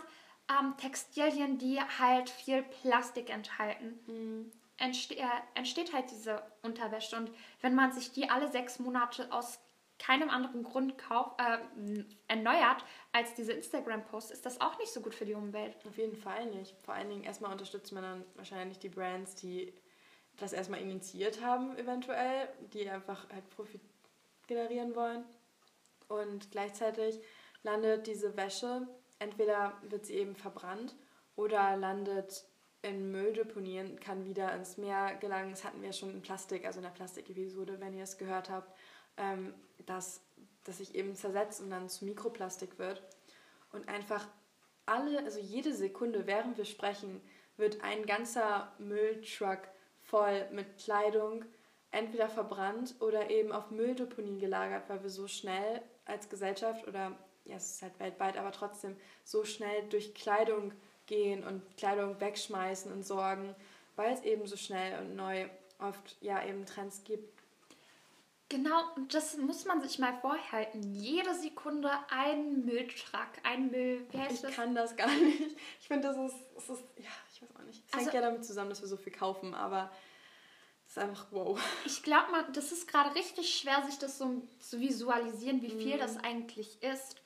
[0.49, 3.99] ähm, Textilien, die halt viel Plastik enthalten.
[4.07, 4.51] Mm.
[4.77, 9.59] Entste äh, entsteht halt diese Unterwäsche und wenn man sich die alle sechs Monate aus
[9.99, 15.13] keinem anderen Grund kauf, äh, erneuert als diese Instagram-Posts, ist das auch nicht so gut
[15.13, 15.75] für die Umwelt.
[15.87, 16.75] Auf jeden Fall nicht.
[16.83, 19.71] Vor allen Dingen erstmal unterstützt man dann wahrscheinlich die Brands, die
[20.37, 23.81] das erstmal initiiert haben, eventuell, die einfach halt Profit
[24.47, 25.23] generieren wollen.
[26.07, 27.21] Und gleichzeitig
[27.63, 28.87] landet diese Wäsche,
[29.19, 30.95] entweder wird sie eben verbrannt
[31.35, 32.45] oder landet
[32.81, 35.51] in Mülldeponien, kann wieder ins Meer gelangen.
[35.51, 38.75] Das hatten wir schon in Plastik, also in der Plastikepisode, wenn ihr es gehört habt,
[39.17, 39.53] ähm,
[39.85, 40.21] dass
[40.63, 43.03] das sich eben zersetzt und dann zu Mikroplastik wird.
[43.71, 44.27] Und einfach
[44.85, 47.21] alle, also jede Sekunde, während wir sprechen,
[47.57, 49.59] wird ein ganzer Mülltruck
[50.11, 51.45] voll mit Kleidung
[51.89, 57.55] entweder verbrannt oder eben auf Mülldeponien gelagert, weil wir so schnell als Gesellschaft oder ja,
[57.55, 60.73] es ist halt weltweit, aber trotzdem so schnell durch Kleidung
[61.07, 63.55] gehen und Kleidung wegschmeißen und sorgen,
[63.95, 67.41] weil es eben so schnell und neu oft ja eben Trends gibt.
[68.49, 70.93] Genau, und das muss man sich mal vorhalten.
[70.93, 74.05] Jede Sekunde ein Mülltruck, ein Müll.
[74.29, 74.53] Ich das?
[74.53, 75.55] kann das gar nicht.
[75.79, 77.80] Ich finde, das ist, das ist, ja, ich weiß auch nicht.
[77.91, 79.91] Es also, hängt ja damit zusammen, dass wir so viel kaufen, aber
[80.85, 81.59] es ist einfach wow.
[81.85, 85.95] Ich glaube mal, das ist gerade richtig schwer, sich das so zu visualisieren, wie viel
[85.95, 85.99] mhm.
[85.99, 87.21] das eigentlich ist.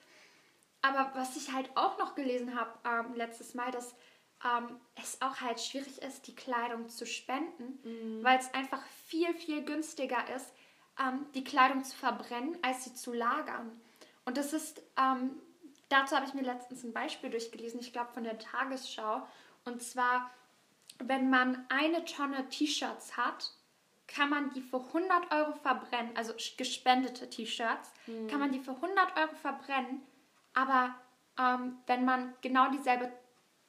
[0.82, 3.96] Aber was ich halt auch noch gelesen habe ähm, letztes Mal, dass
[4.44, 8.24] ähm, es auch halt schwierig ist, die Kleidung zu spenden, mhm.
[8.24, 10.54] weil es einfach viel, viel günstiger ist,
[11.00, 13.80] ähm, die Kleidung zu verbrennen, als sie zu lagern.
[14.26, 15.42] Und das ist, ähm,
[15.90, 19.28] dazu habe ich mir letztens ein Beispiel durchgelesen, ich glaube von der Tagesschau.
[19.66, 20.30] Und zwar,
[21.00, 23.52] wenn man eine Tonne T-Shirts hat,
[24.08, 28.28] kann man die für 100 Euro verbrennen, also gespendete T-Shirts, mhm.
[28.28, 30.04] kann man die für 100 Euro verbrennen,
[30.54, 30.96] aber
[31.40, 33.12] ähm, wenn man genau dieselbe,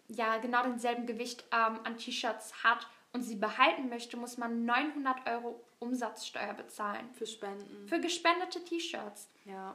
[0.09, 5.27] ja, genau denselben Gewicht ähm, an T-Shirts hat und sie behalten möchte, muss man 900
[5.27, 7.09] Euro Umsatzsteuer bezahlen.
[7.15, 7.89] Für Spenden.
[7.89, 9.29] Für gespendete T-Shirts.
[9.45, 9.75] Ja.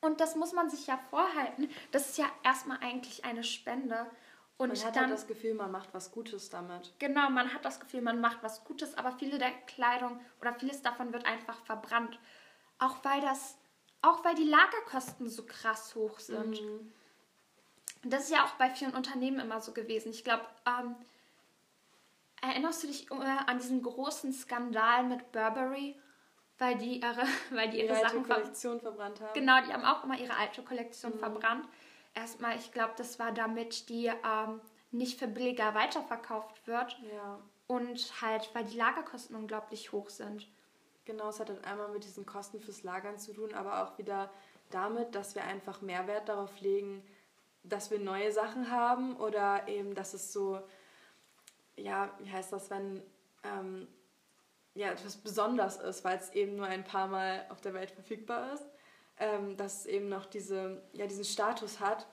[0.00, 1.68] Und das muss man sich ja vorhalten.
[1.90, 4.06] Das ist ja erstmal eigentlich eine Spende.
[4.58, 6.94] Und man hat dann, halt das Gefühl, man macht was Gutes damit.
[6.98, 10.80] Genau, man hat das Gefühl, man macht was Gutes, aber viele der Kleidung oder vieles
[10.80, 12.18] davon wird einfach verbrannt.
[12.78, 13.58] Auch weil das,
[14.00, 16.60] auch weil die Lagerkosten so krass hoch sind.
[16.62, 16.92] Mhm.
[18.04, 20.10] Das ist ja auch bei vielen Unternehmen immer so gewesen.
[20.10, 20.96] Ich glaube, ähm,
[22.40, 26.00] erinnerst du dich äh, an diesen großen Skandal mit Burberry?
[26.58, 29.34] Weil die ihre, weil die ihre, ihre Sachen Kollektion verbrannt haben.
[29.34, 31.18] Genau, die haben auch immer ihre alte Kollektion mhm.
[31.18, 31.68] verbrannt.
[32.16, 36.98] Erstmal, ich glaube, das war damit die ähm, nicht für billiger weiterverkauft wird.
[37.14, 37.38] Ja.
[37.68, 40.48] Und halt, weil die Lagerkosten unglaublich hoch sind.
[41.04, 44.30] Genau, es hat dann einmal mit diesen Kosten fürs Lagern zu tun, aber auch wieder
[44.70, 47.06] damit, dass wir einfach Mehrwert darauf legen,
[47.62, 50.60] dass wir neue Sachen haben oder eben, dass es so
[51.76, 53.02] ja, wie heißt das, wenn
[53.44, 53.86] ähm,
[54.74, 58.52] ja, etwas besonders ist, weil es eben nur ein paar Mal auf der Welt verfügbar
[58.52, 58.66] ist,
[59.18, 62.06] ähm, dass es eben noch diese, ja, diesen Status hat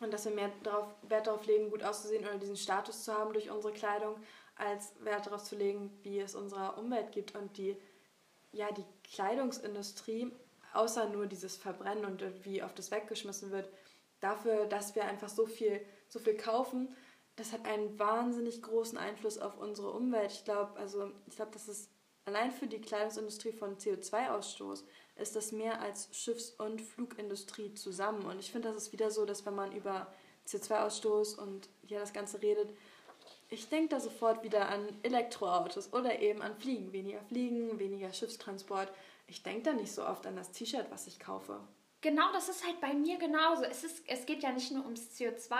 [0.00, 3.32] und dass wir mehr darauf, Wert darauf legen, gut auszusehen oder diesen Status zu haben
[3.32, 4.16] durch unsere Kleidung,
[4.56, 7.76] als Wert darauf zu legen, wie es unserer Umwelt gibt und die,
[8.52, 10.32] ja, die Kleidungsindustrie,
[10.72, 13.68] außer nur dieses Verbrennen und wie oft es weggeschmissen wird,
[14.20, 16.94] dafür, dass wir einfach so viel, so viel kaufen,
[17.36, 20.30] das hat einen wahnsinnig großen Einfluss auf unsere Umwelt.
[20.30, 21.88] Ich glaube, also ich glaube, das ist
[22.24, 24.84] allein für die Kleidungsindustrie von CO2-Ausstoß
[25.16, 28.24] ist das mehr als Schiffs- und Flugindustrie zusammen.
[28.24, 30.12] Und ich finde, das ist wieder so, dass wenn man über
[30.46, 32.72] CO2-Ausstoß und ja das Ganze redet,
[33.48, 36.92] ich denke da sofort wieder an Elektroautos oder eben an Fliegen.
[36.92, 38.92] Weniger Fliegen, weniger Schiffstransport.
[39.26, 41.60] Ich denke da nicht so oft an das T-Shirt, was ich kaufe.
[42.00, 43.64] Genau, das ist halt bei mir genauso.
[43.64, 45.54] Es, ist, es geht ja nicht nur ums CO2.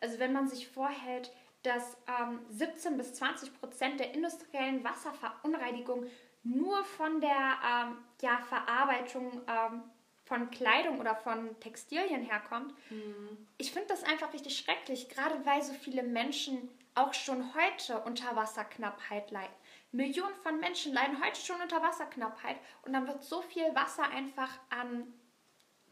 [0.00, 1.30] Also wenn man sich vorhält,
[1.66, 6.06] dass ähm, 17 bis 20 Prozent der industriellen Wasserverunreinigung
[6.44, 9.82] nur von der ähm, ja, Verarbeitung ähm,
[10.24, 12.72] von Kleidung oder von Textilien herkommt.
[12.90, 13.46] Mhm.
[13.58, 18.34] Ich finde das einfach richtig schrecklich, gerade weil so viele Menschen auch schon heute unter
[18.36, 19.54] Wasserknappheit leiden.
[19.92, 24.50] Millionen von Menschen leiden heute schon unter Wasserknappheit und dann wird so viel Wasser einfach
[24.70, 25.12] an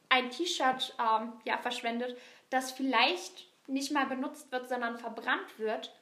[0.09, 2.17] ein T-Shirt ähm, ja, verschwendet,
[2.51, 5.95] das vielleicht nicht mal benutzt wird, sondern verbrannt wird.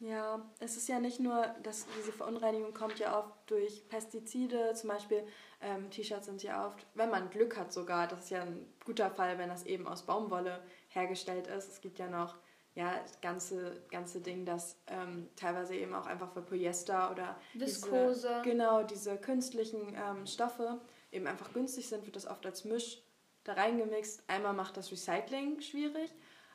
[0.00, 4.90] Ja, es ist ja nicht nur, dass diese Verunreinigung kommt ja oft durch Pestizide, zum
[4.90, 5.24] Beispiel
[5.62, 9.10] ähm, T-Shirts sind ja oft, wenn man Glück hat sogar, das ist ja ein guter
[9.10, 11.72] Fall, wenn das eben aus Baumwolle hergestellt ist.
[11.72, 12.34] Es gibt ja noch
[12.74, 18.28] ja, das ganze, ganze Ding, das ähm, teilweise eben auch einfach für Polyester oder Viskose.
[18.28, 20.80] Diese, genau, diese künstlichen ähm, Stoffe
[21.12, 23.00] eben einfach günstig sind, wird das oft als Misch
[23.44, 24.24] da reingemixt.
[24.26, 26.10] Einmal macht das Recycling schwierig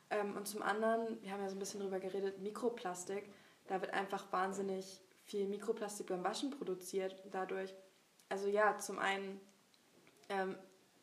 [0.09, 3.29] ähm, und zum anderen, wir haben ja so ein bisschen drüber geredet, Mikroplastik.
[3.67, 7.73] Da wird einfach wahnsinnig viel Mikroplastik beim Waschen produziert dadurch.
[8.29, 9.39] Also ja, zum einen
[10.29, 10.55] ähm,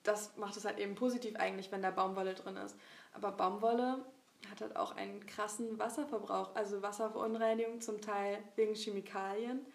[0.07, 2.77] das macht es halt eben positiv eigentlich, wenn da Baumwolle drin ist.
[3.13, 4.05] Aber Baumwolle
[4.51, 9.67] hat halt auch einen krassen Wasserverbrauch, also Wasserverunreinigung zum Teil wegen Chemikalien.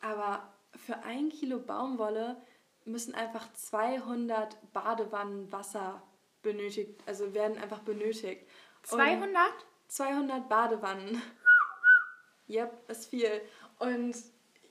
[0.00, 2.36] Aber für ein Kilo Baumwolle
[2.84, 6.02] müssen einfach 200 Badewannen Wasser
[6.42, 8.48] benötigt, also werden einfach benötigt.
[8.86, 9.24] 200?
[9.24, 11.22] Und 200 Badewannen.
[12.48, 13.40] Yep, ist viel.
[13.78, 14.16] Und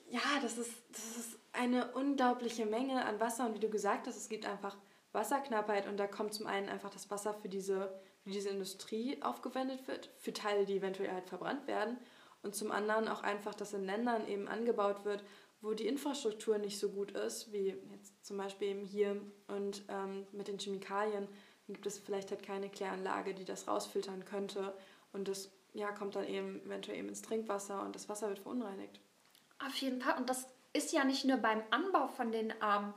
[0.10, 3.46] ja, das ist, das ist eine unglaubliche Menge an Wasser.
[3.46, 4.78] Und wie du gesagt hast, es gibt einfach
[5.12, 5.88] Wasserknappheit.
[5.88, 10.10] Und da kommt zum einen einfach das Wasser für diese, für diese Industrie aufgewendet wird,
[10.18, 11.98] für Teile, die eventuell halt verbrannt werden.
[12.42, 15.24] Und zum anderen auch einfach, dass in Ländern eben angebaut wird,
[15.62, 20.28] wo die Infrastruktur nicht so gut ist, wie jetzt zum Beispiel eben hier und ähm,
[20.32, 21.28] mit den Chemikalien,
[21.68, 24.74] gibt es vielleicht halt keine Kläranlage, die das rausfiltern könnte.
[25.14, 29.00] Und das ja, kommt dann eben eventuell eben ins Trinkwasser und das Wasser wird verunreinigt.
[29.66, 30.18] Auf jeden Fall.
[30.18, 32.94] Und das ist ja nicht nur beim Anbau von den, ähm,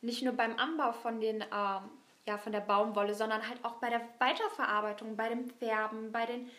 [0.00, 1.90] nicht nur beim Anbau von den, ähm,
[2.26, 6.50] ja, von der Baumwolle, sondern halt auch bei der Weiterverarbeitung, bei dem Färben, bei den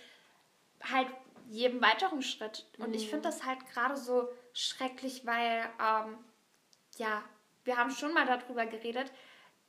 [0.91, 1.08] halt
[1.49, 2.65] jedem weiteren Schritt.
[2.78, 2.95] Und mhm.
[2.95, 6.17] ich finde das halt gerade so schrecklich, weil ähm,
[6.97, 7.23] ja,
[7.63, 9.12] wir haben schon mal darüber geredet,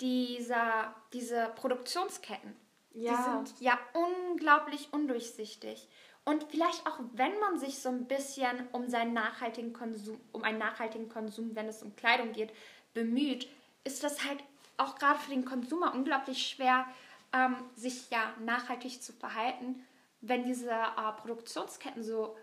[0.00, 2.54] dieser, diese Produktionsketten,
[2.92, 3.12] ja.
[3.12, 5.88] die sind ja unglaublich undurchsichtig.
[6.24, 10.59] Und vielleicht auch, wenn man sich so ein bisschen um seinen nachhaltigen Konsum, um einen
[10.59, 12.50] nachhaltigen Konsum, wenn es um Kleidung geht,
[12.94, 13.48] bemüht,
[13.85, 14.42] ist das halt
[14.78, 16.87] auch gerade für den Konsumer unglaublich schwer,
[17.33, 19.85] ähm, sich ja nachhaltig zu verhalten,
[20.22, 22.37] wenn diese äh, Produktionsketten so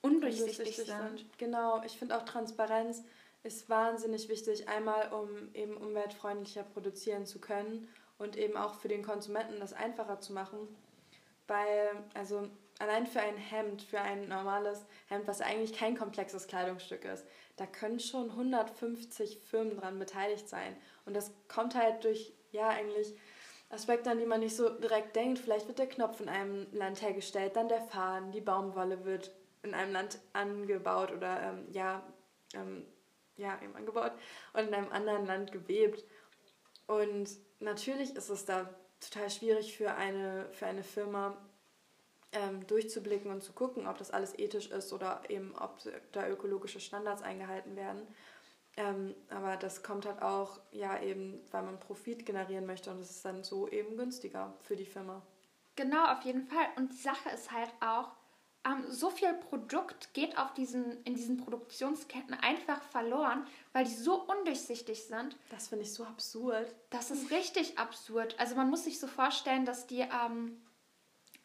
[0.00, 1.18] undurchsichtig, undurchsichtig sind.
[1.18, 1.38] sind.
[1.38, 3.02] Genau, ich finde auch Transparenz
[3.44, 9.04] ist wahnsinnig wichtig, einmal um eben umweltfreundlicher produzieren zu können und eben auch für den
[9.04, 10.58] Konsumenten das einfacher zu machen.
[11.46, 17.04] Weil, also allein für ein Hemd, für ein normales Hemd, was eigentlich kein komplexes Kleidungsstück
[17.04, 17.26] ist,
[17.56, 20.74] da können schon 150 Firmen dran beteiligt sein.
[21.04, 23.14] Und das kommt halt durch, ja, eigentlich
[23.68, 25.38] Aspekte, an die man nicht so direkt denkt.
[25.38, 29.74] Vielleicht wird der Knopf in einem Land hergestellt, dann der Faden, die Baumwolle wird in
[29.74, 32.02] einem Land angebaut oder, ähm, ja,
[32.54, 32.86] ähm,
[33.36, 34.12] ja, eben angebaut
[34.52, 36.04] und in einem anderen Land gewebt.
[36.86, 37.28] Und
[37.60, 38.68] natürlich ist es da
[39.00, 41.36] total schwierig für eine, für eine Firma,
[42.34, 45.78] ähm, durchzublicken und zu gucken, ob das alles ethisch ist oder eben ob
[46.12, 48.06] da ökologische Standards eingehalten werden.
[48.76, 53.10] Ähm, aber das kommt halt auch, ja, eben, weil man Profit generieren möchte und es
[53.10, 55.22] ist dann so eben günstiger für die Firma.
[55.76, 56.66] Genau, auf jeden Fall.
[56.76, 58.08] Und die Sache ist halt auch,
[58.66, 64.22] ähm, so viel Produkt geht auf diesen, in diesen Produktionsketten einfach verloren, weil die so
[64.22, 65.36] undurchsichtig sind.
[65.50, 66.74] Das finde ich so absurd.
[66.90, 68.38] Das ist richtig absurd.
[68.38, 70.60] Also man muss sich so vorstellen, dass die, ähm,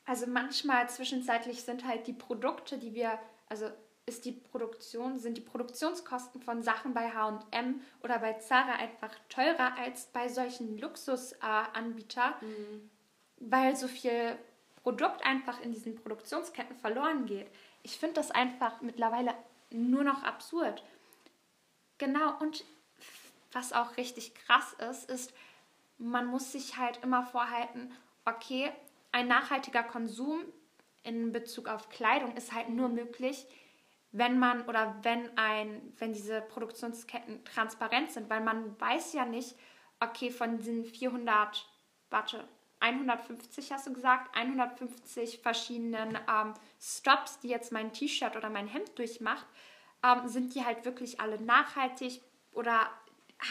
[0.05, 3.69] also manchmal zwischenzeitlich sind halt die Produkte, die wir, also
[4.05, 9.77] ist die Produktion, sind die Produktionskosten von Sachen bei HM oder bei Zara einfach teurer
[9.77, 12.89] als bei solchen Luxusanbietern, mhm.
[13.37, 14.37] weil so viel
[14.89, 17.47] Produkt einfach in diesen Produktionsketten verloren geht.
[17.83, 19.35] Ich finde das einfach mittlerweile
[19.69, 20.83] nur noch absurd.
[21.99, 22.65] Genau, und
[23.51, 25.31] was auch richtig krass ist, ist,
[25.99, 27.91] man muss sich halt immer vorhalten,
[28.25, 28.71] okay,
[29.11, 30.41] ein nachhaltiger Konsum
[31.03, 33.45] in Bezug auf Kleidung ist halt nur möglich,
[34.11, 39.55] wenn man oder wenn ein, wenn diese Produktionsketten transparent sind, weil man weiß ja nicht,
[39.99, 41.69] okay, von diesen 400,
[42.09, 42.47] warte,
[42.79, 48.97] 150 hast du gesagt, 150 verschiedenen ähm, Stops, die jetzt mein T-Shirt oder mein Hemd
[48.97, 49.45] durchmacht,
[50.03, 52.21] ähm, sind die halt wirklich alle nachhaltig
[52.53, 52.89] oder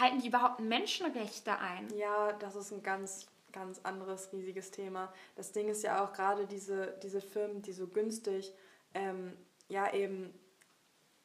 [0.01, 1.89] halten die überhaupt Menschenrechte ein?
[1.95, 5.13] Ja, das ist ein ganz, ganz anderes riesiges Thema.
[5.37, 8.53] Das Ding ist ja auch gerade diese, diese Firmen, die so günstig
[8.95, 9.37] ähm,
[9.69, 10.33] ja eben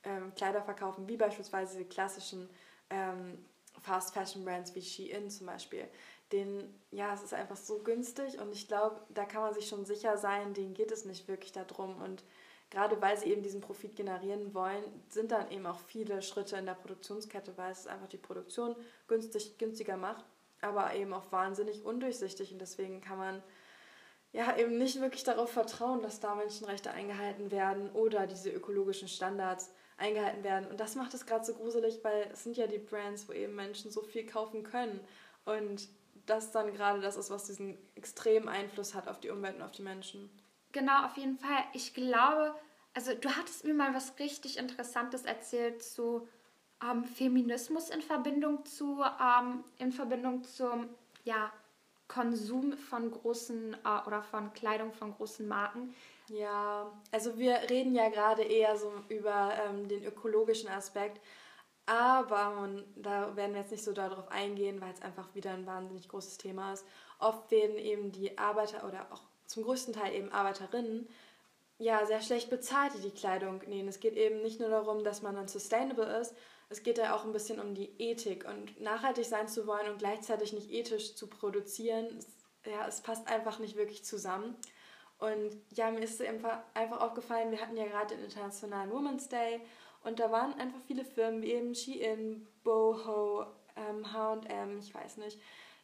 [0.04, 2.50] ähm, Kleider verkaufen, wie beispielsweise die klassischen
[2.90, 3.46] ähm,
[3.82, 5.88] Fast Fashion Brands wie Shein zum Beispiel
[6.32, 9.86] den, ja, es ist einfach so günstig und ich glaube, da kann man sich schon
[9.86, 12.02] sicher sein, denen geht es nicht wirklich darum.
[12.02, 12.24] Und
[12.70, 16.66] gerade weil sie eben diesen Profit generieren wollen, sind dann eben auch viele Schritte in
[16.66, 18.76] der Produktionskette, weil es einfach die Produktion
[19.08, 20.26] günstig, günstiger macht,
[20.62, 23.44] aber eben auch wahnsinnig undurchsichtig und deswegen kann man
[24.32, 29.72] ja eben nicht wirklich darauf vertrauen, dass da Menschenrechte eingehalten werden oder diese ökologischen Standards
[29.98, 30.70] eingehalten werden.
[30.70, 33.56] Und das macht es gerade so gruselig, weil es sind ja die Brands, wo eben
[33.56, 35.00] Menschen so viel kaufen können.
[35.46, 35.88] Und
[36.26, 39.72] das dann gerade das ist, was diesen extremen Einfluss hat auf die Umwelt und auf
[39.72, 40.30] die Menschen.
[40.72, 41.64] Genau, auf jeden Fall.
[41.74, 42.56] Ich glaube,
[42.94, 46.28] also du hattest mir mal was richtig Interessantes erzählt zu
[46.84, 50.90] ähm, Feminismus in Verbindung zu ähm, in Verbindung zum
[51.24, 51.52] ja,
[52.08, 55.96] Konsum von großen äh, oder von Kleidung von großen Marken.
[56.30, 61.20] Ja, also wir reden ja gerade eher so über ähm, den ökologischen Aspekt,
[61.86, 65.66] Aber man, da werden wir jetzt nicht so darauf eingehen, weil es einfach wieder ein
[65.66, 66.86] wahnsinnig großes Thema ist.
[67.20, 71.10] Oft werden eben die Arbeiter oder auch zum größten Teil eben Arbeiterinnen
[71.80, 73.88] ja sehr schlecht bezahlt, die die Kleidung nähen.
[73.88, 76.34] Es geht eben nicht nur darum, dass man dann sustainable ist,
[76.70, 80.00] es geht ja auch ein bisschen um die Ethik und nachhaltig sein zu wollen und
[80.00, 82.20] gleichzeitig nicht ethisch zu produzieren.
[82.66, 84.56] Ja, es passt einfach nicht wirklich zusammen.
[85.20, 89.62] Und ja, mir ist einfach, einfach aufgefallen, wir hatten ja gerade den Internationalen Women's Day
[90.04, 95.40] und da waren einfach viele Firmen wie eben Shein, Boho, H&M, ich weiß nicht,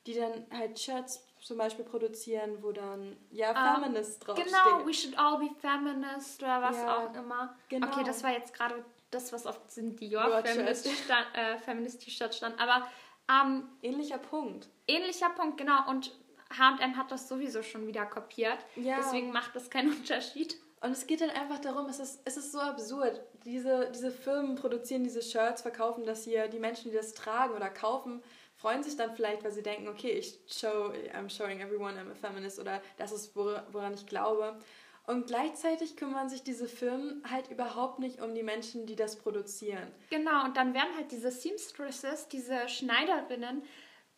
[0.06, 4.48] die dann halt Shirts zum Beispiel produzieren, wo dann ja um, Feminist draufsteht.
[4.48, 7.58] Genau, we should all be feminist oder was ja, auch immer.
[7.70, 7.88] Genau.
[7.88, 12.60] Okay, das war jetzt gerade das, was auf diesem Dior feministisch stand, äh, stand.
[12.60, 12.88] Aber
[13.30, 14.68] ähm, ähnlicher Punkt.
[14.88, 15.88] Ähnlicher Punkt, genau.
[15.90, 16.12] Und
[16.58, 18.58] H&M hat das sowieso schon wieder kopiert.
[18.76, 18.98] Ja.
[18.98, 20.56] Deswegen macht das keinen Unterschied.
[20.82, 23.22] Und es geht dann einfach darum, es ist, es ist so absurd.
[23.44, 26.48] Diese, diese Firmen produzieren diese Shirts, verkaufen das hier.
[26.48, 28.24] Die Menschen, die das tragen oder kaufen,
[28.56, 32.16] freuen sich dann vielleicht, weil sie denken, okay, ich show, I'm showing everyone I'm a
[32.16, 34.58] feminist oder das ist, woran ich glaube.
[35.06, 39.88] Und gleichzeitig kümmern sich diese Firmen halt überhaupt nicht um die Menschen, die das produzieren.
[40.12, 43.64] Genau, und dann werden halt diese Seamstresses, diese Schneiderinnen,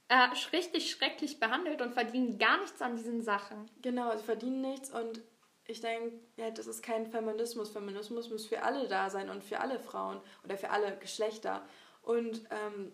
[0.10, 3.72] äh, richtig schrecklich behandelt und verdienen gar nichts an diesen Sachen.
[3.82, 5.22] Genau, sie verdienen nichts und
[5.68, 7.70] ich denke, ja, das ist kein Feminismus.
[7.70, 11.66] Feminismus muss für alle da sein und für alle Frauen oder für alle Geschlechter.
[12.04, 12.92] Und ähm,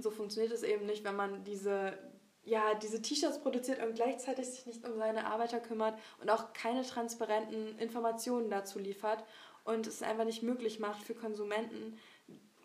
[0.00, 1.98] so funktioniert es eben nicht, wenn man diese,
[2.44, 6.82] ja, diese T-Shirts produziert und gleichzeitig sich nicht um seine Arbeiter kümmert und auch keine
[6.82, 9.24] transparenten Informationen dazu liefert
[9.64, 11.98] und es einfach nicht möglich macht für Konsumenten,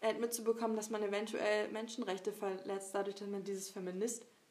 [0.01, 3.69] äh, mitzubekommen, dass man eventuell Menschenrechte verletzt, dadurch, dass man dieses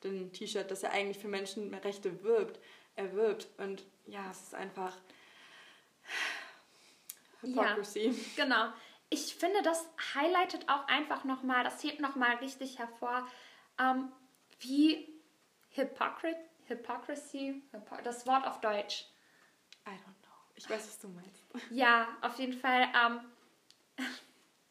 [0.00, 2.58] Feministen-T-Shirt, das ja eigentlich für Menschenrechte wirbt,
[2.96, 3.48] erwirbt.
[3.58, 4.96] Und ja, es ist einfach
[7.40, 8.14] Hypocrisy.
[8.36, 8.72] Ja, genau.
[9.08, 13.26] Ich finde, das highlightet auch einfach nochmal, das hebt nochmal richtig hervor,
[13.78, 14.12] ähm,
[14.60, 15.08] wie
[15.70, 16.36] Hypocrit
[16.66, 17.62] Hypocrisy,
[18.04, 19.06] das Wort auf Deutsch.
[19.86, 20.30] I don't know.
[20.54, 21.42] Ich weiß, was du meinst.
[21.70, 22.88] Ja, auf jeden Fall.
[22.94, 23.20] Ähm,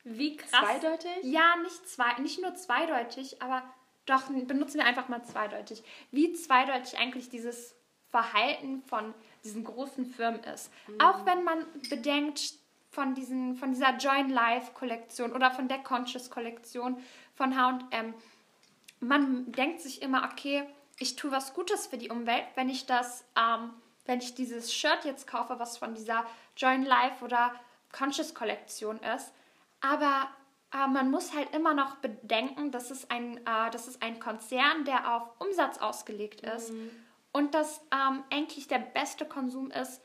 [0.03, 0.49] wie krass.
[0.49, 1.23] Zweideutig?
[1.23, 3.63] Ja, nicht, zwei, nicht nur zweideutig, aber
[4.09, 5.83] doch, benutzen wir einfach mal zweideutig.
[6.11, 7.75] Wie zweideutig eigentlich dieses
[8.09, 10.71] Verhalten von diesen großen Firmen ist.
[10.87, 11.01] Mhm.
[11.01, 12.59] Auch wenn man bedenkt,
[12.91, 16.97] von, diesen, von dieser Join Life Kollektion oder von der Conscious Kollektion
[17.35, 18.13] von HM,
[18.99, 20.63] man denkt sich immer, okay,
[20.97, 23.69] ich tue was Gutes für die Umwelt, wenn ich das, ähm,
[24.05, 26.25] wenn ich dieses Shirt jetzt kaufe, was von dieser
[26.57, 27.53] Join Life oder
[27.91, 29.31] Conscious Kollektion ist.
[29.81, 30.29] Aber
[30.73, 34.85] äh, man muss halt immer noch bedenken, dass es ein, äh, dass es ein Konzern,
[34.85, 36.91] der auf Umsatz ausgelegt ist mhm.
[37.31, 40.01] und dass ähm, eigentlich der beste Konsum ist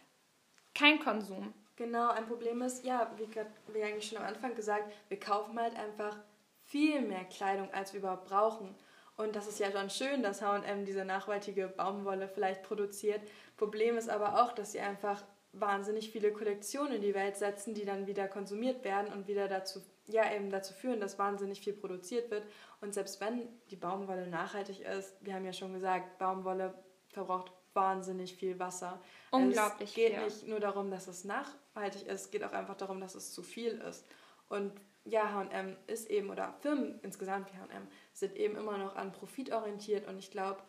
[0.74, 1.52] kein Konsum.
[1.76, 3.28] Genau, ein Problem ist, ja, wie,
[3.72, 6.16] wie eigentlich schon am Anfang gesagt, wir kaufen halt einfach
[6.64, 8.74] viel mehr Kleidung, als wir überhaupt brauchen.
[9.16, 13.20] Und das ist ja schon schön, dass HM diese nachhaltige Baumwolle vielleicht produziert.
[13.56, 15.22] Problem ist aber auch, dass sie einfach
[15.58, 19.80] wahnsinnig viele Kollektionen in die Welt setzen, die dann wieder konsumiert werden und wieder dazu,
[20.06, 22.44] ja, eben dazu führen, dass wahnsinnig viel produziert wird.
[22.80, 26.74] Und selbst wenn die Baumwolle nachhaltig ist, wir haben ja schon gesagt, Baumwolle
[27.08, 29.00] verbraucht wahnsinnig viel Wasser.
[29.30, 29.90] Unglaublich.
[29.90, 30.24] Es geht viel.
[30.24, 33.42] nicht nur darum, dass es nachhaltig ist, es geht auch einfach darum, dass es zu
[33.42, 34.06] viel ist.
[34.48, 34.72] Und
[35.04, 39.52] ja, HM ist eben, oder Firmen insgesamt wie HM, sind eben immer noch an Profit
[39.52, 40.62] orientiert und ich glaube,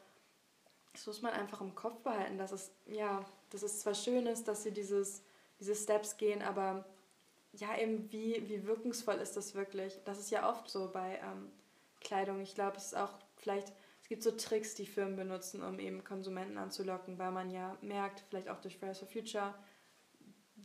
[0.95, 4.47] das muss man einfach im Kopf behalten, dass es, ja, dass es zwar schön ist,
[4.47, 5.23] dass sie dieses,
[5.59, 6.85] diese Steps gehen, aber
[7.53, 9.99] ja, eben wie, wie wirkungsvoll ist das wirklich?
[10.05, 11.51] Das ist ja oft so bei ähm,
[12.01, 12.41] Kleidung.
[12.41, 16.03] Ich glaube, es ist auch vielleicht, es gibt so Tricks, die Firmen benutzen, um eben
[16.03, 19.53] Konsumenten anzulocken, weil man ja merkt, vielleicht auch durch Fridays for Future,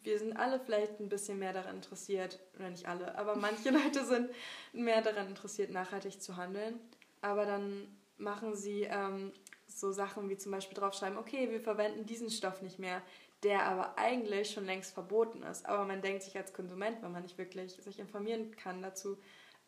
[0.03, 4.05] wir sind alle vielleicht ein bisschen mehr daran interessiert, oder nicht alle, aber manche Leute
[4.05, 4.31] sind
[4.73, 6.81] mehr daran interessiert, nachhaltig zu handeln.
[7.21, 9.33] Aber dann machen sie ähm,
[9.71, 13.03] so Sachen wie zum Beispiel draufschreiben, okay, wir verwenden diesen Stoff nicht mehr,
[13.43, 15.67] der aber eigentlich schon längst verboten ist.
[15.67, 19.17] Aber man denkt sich als Konsument, wenn man nicht wirklich sich informieren kann dazu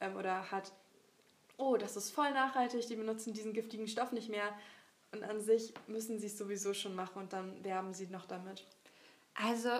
[0.00, 0.72] ähm, oder hat,
[1.56, 4.52] oh, das ist voll nachhaltig, die benutzen diesen giftigen Stoff nicht mehr.
[5.12, 8.66] Und an sich müssen sie es sowieso schon machen und dann werben sie noch damit.
[9.34, 9.70] Also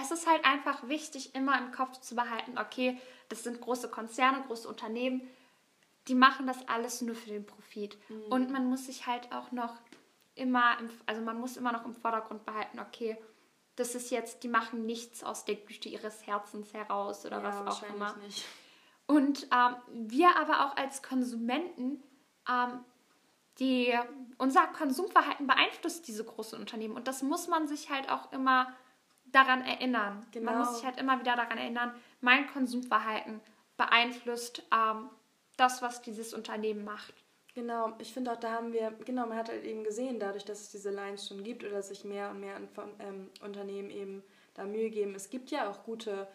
[0.00, 2.98] es ist halt einfach wichtig, immer im Kopf zu behalten, okay,
[3.28, 5.28] das sind große Konzerne, große Unternehmen,
[6.08, 7.96] die machen das alles nur für den Profit.
[8.08, 8.22] Mhm.
[8.30, 9.74] Und man muss sich halt auch noch
[10.34, 13.16] immer, im, also man muss immer noch im Vordergrund behalten, okay,
[13.76, 17.82] das ist jetzt, die machen nichts aus der Güte ihres Herzens heraus oder ja, was
[17.82, 18.16] auch immer.
[18.16, 18.44] Nicht.
[19.06, 19.76] Und ähm,
[20.08, 22.02] wir aber auch als Konsumenten,
[22.48, 22.84] ähm,
[23.58, 23.96] die,
[24.36, 26.94] unser Konsumverhalten beeinflusst diese großen Unternehmen.
[26.94, 28.72] Und das muss man sich halt auch immer
[29.26, 30.26] daran erinnern.
[30.32, 30.52] Genau.
[30.52, 33.40] Man muss sich halt immer wieder daran erinnern, mein Konsumverhalten
[33.76, 35.08] beeinflusst ähm,
[35.58, 37.14] das, was dieses Unternehmen macht.
[37.54, 40.60] Genau, ich finde auch, da haben wir, genau, man hat halt eben gesehen, dadurch, dass
[40.60, 42.60] es diese Lines schon gibt oder sich mehr und mehr
[43.00, 44.22] ähm, Unternehmen eben
[44.54, 45.14] da Mühe geben.
[45.14, 46.28] Es gibt ja auch gute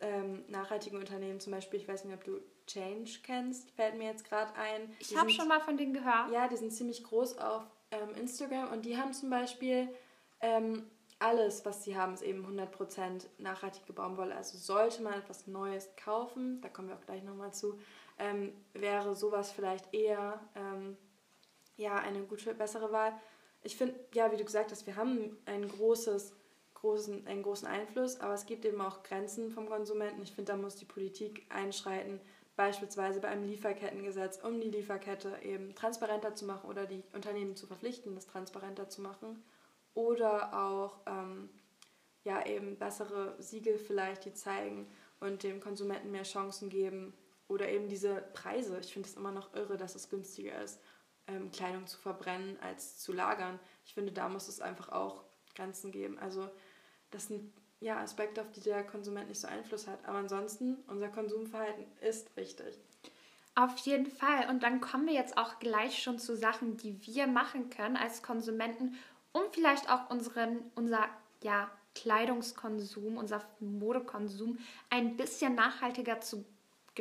[0.00, 4.24] ähm, nachhaltige Unternehmen, zum Beispiel, ich weiß nicht, ob du Change kennst, fällt mir jetzt
[4.24, 4.94] gerade ein.
[5.00, 6.30] Ich habe schon mal von denen gehört.
[6.30, 9.88] Ja, die sind ziemlich groß auf ähm, Instagram und die haben zum Beispiel
[10.40, 14.34] ähm, alles, was sie haben, ist eben 100% nachhaltige Baumwolle.
[14.34, 17.78] Also sollte man etwas Neues kaufen, da kommen wir auch gleich nochmal zu,
[18.20, 20.96] ähm, wäre sowas vielleicht eher ähm,
[21.76, 23.12] ja, eine gute, bessere Wahl.
[23.62, 26.34] Ich finde, ja, wie du gesagt hast, wir haben ein großes,
[26.74, 30.22] großen, einen großen Einfluss, aber es gibt eben auch Grenzen vom Konsumenten.
[30.22, 32.20] Ich finde, da muss die Politik einschreiten,
[32.56, 37.66] beispielsweise bei einem Lieferkettengesetz, um die Lieferkette eben transparenter zu machen oder die Unternehmen zu
[37.66, 39.42] verpflichten, das transparenter zu machen.
[39.94, 41.48] Oder auch ähm,
[42.24, 44.86] ja, eben bessere Siegel vielleicht, die zeigen
[45.20, 47.14] und dem Konsumenten mehr Chancen geben,
[47.50, 48.78] oder eben diese Preise.
[48.80, 50.80] Ich finde es immer noch irre, dass es günstiger ist,
[51.26, 53.58] ähm, Kleidung zu verbrennen als zu lagern.
[53.84, 55.24] Ich finde, da muss es einfach auch
[55.54, 56.18] Grenzen geben.
[56.18, 56.48] Also
[57.10, 60.04] das sind ja Aspekte, auf die der Konsument nicht so Einfluss hat.
[60.06, 62.78] Aber ansonsten, unser Konsumverhalten ist wichtig.
[63.56, 64.48] Auf jeden Fall.
[64.48, 68.22] Und dann kommen wir jetzt auch gleich schon zu Sachen, die wir machen können als
[68.22, 68.96] Konsumenten,
[69.32, 71.08] um vielleicht auch unseren, unser
[71.42, 76.44] ja, Kleidungskonsum, unser Modekonsum ein bisschen nachhaltiger zu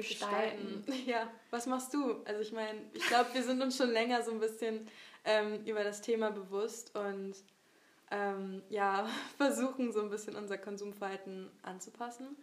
[0.01, 0.83] gestalten.
[0.85, 1.03] gestalten.
[1.09, 2.21] Ja, was machst du?
[2.25, 4.87] Also ich meine, ich glaube, wir sind uns schon länger so ein bisschen
[5.25, 7.35] ähm, über das Thema bewusst und
[8.11, 12.37] ähm, ja, versuchen so ein bisschen unser Konsumverhalten anzupassen.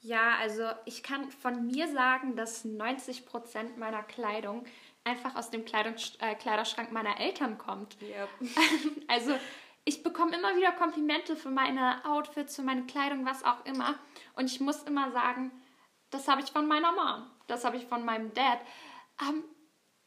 [0.00, 4.64] Ja, also ich kann von mir sagen, dass 90 Prozent meiner Kleidung
[5.02, 7.96] einfach aus dem Kleidungs äh, Kleiderschrank meiner Eltern kommt.
[8.00, 8.28] Yep.
[9.08, 9.34] also
[9.84, 13.98] ich bekomme immer wieder Komplimente für meine Outfits, für meine Kleidung, was auch immer.
[14.36, 15.50] Und ich muss immer sagen,
[16.10, 18.58] das habe ich von meiner Mom, das habe ich von meinem Dad.
[19.22, 19.44] Ähm,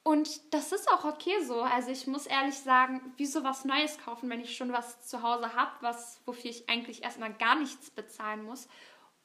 [0.04, 1.62] und das ist auch okay so.
[1.62, 5.54] Also ich muss ehrlich sagen, wieso was Neues kaufen, wenn ich schon was zu Hause
[5.54, 8.68] habe, was, wofür ich eigentlich erstmal gar nichts bezahlen muss.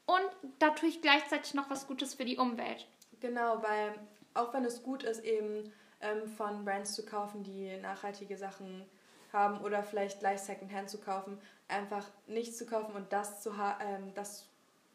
[0.05, 2.87] Und da tue ich gleichzeitig noch was Gutes für die Umwelt.
[3.21, 3.95] Genau, weil
[4.35, 8.85] auch wenn es gut ist, eben ähm, von Brands zu kaufen, die nachhaltige Sachen
[9.33, 13.51] haben oder vielleicht gleich Secondhand zu kaufen, einfach nichts zu kaufen und das zu,
[13.81, 14.47] ähm, das,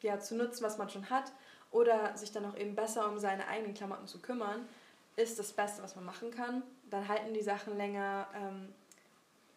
[0.01, 1.33] ja, zu nutzen, was man schon hat
[1.71, 4.67] oder sich dann auch eben besser um seine eigenen Klamotten zu kümmern,
[5.15, 6.63] ist das Beste, was man machen kann.
[6.89, 8.27] Dann halten die Sachen länger.
[8.35, 8.73] Ähm,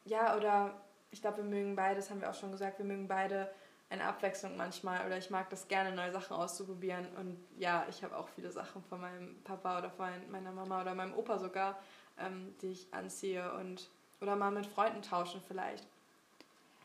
[0.05, 0.75] ja, oder
[1.11, 3.51] ich glaube, wir mögen beide, das haben wir auch schon gesagt, wir mögen beide
[3.91, 7.07] eine Abwechslung manchmal oder ich mag das gerne, neue Sachen auszuprobieren.
[7.17, 10.95] Und ja, ich habe auch viele Sachen von meinem Papa oder von meiner Mama oder
[10.95, 11.79] meinem Opa sogar,
[12.19, 13.89] ähm, die ich anziehe und
[14.21, 15.87] oder mal mit Freunden tauschen vielleicht.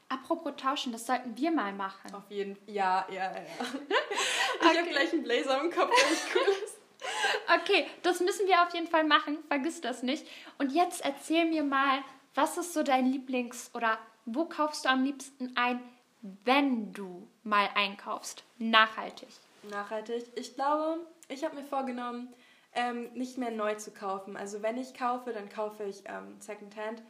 [0.09, 2.13] Apropos tauschen, das sollten wir mal machen.
[2.15, 2.73] Auf jeden Fall.
[2.73, 3.41] Ja, ja, ja.
[4.61, 4.77] ich okay.
[4.77, 6.75] habe gleich einen Blazer im Kopf, der nicht cool ist.
[7.61, 9.37] Okay, das müssen wir auf jeden Fall machen.
[9.47, 10.27] Vergiss das nicht.
[10.57, 12.03] Und jetzt erzähl mir mal,
[12.35, 15.81] was ist so dein Lieblings- oder wo kaufst du am liebsten ein,
[16.21, 18.43] wenn du mal einkaufst?
[18.57, 19.29] Nachhaltig.
[19.63, 20.25] Nachhaltig.
[20.35, 20.99] Ich glaube,
[21.29, 22.33] ich habe mir vorgenommen,
[22.73, 24.37] ähm, nicht mehr neu zu kaufen.
[24.37, 27.01] Also wenn ich kaufe, dann kaufe ich ähm, Secondhand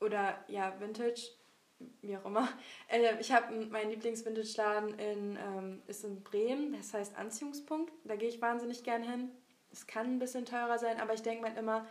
[0.00, 1.30] oder ja Vintage
[2.00, 2.48] wie auch immer.
[2.88, 7.92] Äh, ich habe meinen Lieblings-Vintage-Laden in, ähm, in Bremen, das heißt Anziehungspunkt.
[8.04, 9.30] Da gehe ich wahnsinnig gern hin.
[9.70, 11.86] Es kann ein bisschen teurer sein, aber ich denke mir immer,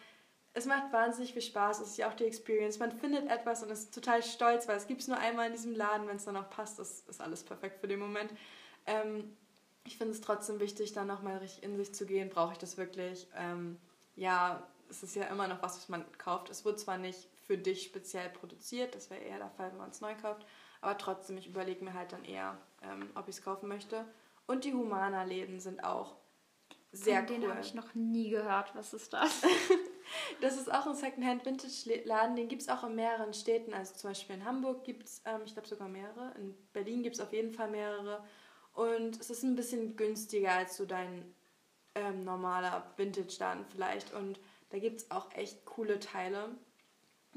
[0.54, 1.82] es macht wahnsinnig viel Spaß.
[1.82, 2.80] Es ist ja auch die Experience.
[2.80, 5.76] Man findet etwas und ist total stolz, weil es gibt es nur einmal in diesem
[5.76, 6.08] Laden.
[6.08, 8.32] Wenn es dann auch passt, ist, ist alles perfekt für den Moment.
[8.88, 9.38] Ähm,
[9.86, 12.30] ich finde es trotzdem wichtig, dann nochmal richtig in sich zu gehen.
[12.30, 13.28] Brauche ich das wirklich?
[13.36, 13.78] Ähm,
[14.16, 16.50] ja, es ist ja immer noch was, was man kauft.
[16.50, 18.94] Es wird zwar nicht für dich speziell produziert.
[18.94, 20.46] Das wäre eher der Fall, wenn man es neu kauft.
[20.82, 24.06] Aber trotzdem, ich überlege mir halt dann eher, ähm, ob ich es kaufen möchte.
[24.46, 26.18] Und die Humana-Läden sind auch
[26.92, 27.42] sehr Von cool.
[27.42, 28.76] Den habe ich noch nie gehört.
[28.76, 29.42] Was ist das?
[30.42, 32.36] das ist auch ein Secondhand-Vintage-Laden.
[32.36, 33.74] Den gibt es auch in mehreren Städten.
[33.74, 36.34] Also zum Beispiel in Hamburg gibt es, ähm, ich glaube sogar mehrere.
[36.38, 38.24] In Berlin gibt es auf jeden Fall mehrere.
[38.74, 41.34] Und es ist ein bisschen günstiger als so dein
[41.96, 44.14] ähm, normaler Vintage-Laden vielleicht.
[44.14, 44.40] Und
[44.70, 46.50] da gibt es auch echt coole Teile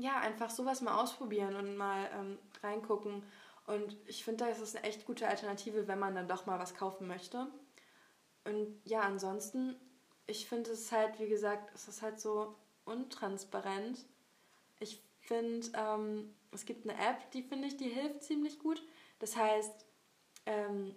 [0.01, 3.23] ja, einfach sowas mal ausprobieren und mal ähm, reingucken.
[3.67, 6.75] Und ich finde, das ist eine echt gute Alternative, wenn man dann doch mal was
[6.75, 7.47] kaufen möchte.
[8.45, 9.77] Und ja, ansonsten,
[10.27, 14.05] ich finde es halt, wie gesagt, es ist halt so untransparent.
[14.81, 18.83] Ich finde, ähm, es gibt eine App, die finde ich, die hilft ziemlich gut.
[19.19, 19.87] Das heißt,
[20.47, 20.97] ähm,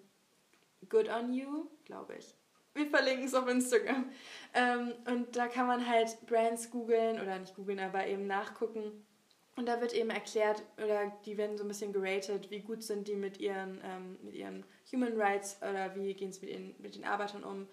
[0.89, 2.35] Good on You, glaube ich.
[2.73, 4.09] Wir verlinken es auf Instagram.
[4.53, 9.05] Ähm, und da kann man halt Brands googeln oder nicht googeln, aber eben nachgucken.
[9.55, 13.07] Und da wird eben erklärt, oder die werden so ein bisschen geratet, wie gut sind
[13.07, 17.05] die mit ihren, ähm, mit ihren Human Rights oder wie gehen es mit, mit den
[17.05, 17.67] Arbeitern um.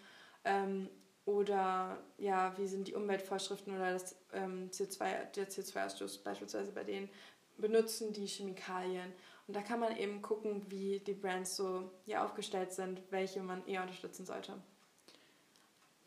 [0.45, 0.91] Ähm,
[1.25, 7.09] oder ja, wie sind die Umweltvorschriften oder das, ähm, CO2, der CO2-Ausstoß beispielsweise bei denen,
[7.57, 9.13] benutzen die Chemikalien.
[9.47, 13.67] Und da kann man eben gucken, wie die Brands so hier aufgestellt sind, welche man
[13.67, 14.55] eher unterstützen sollte.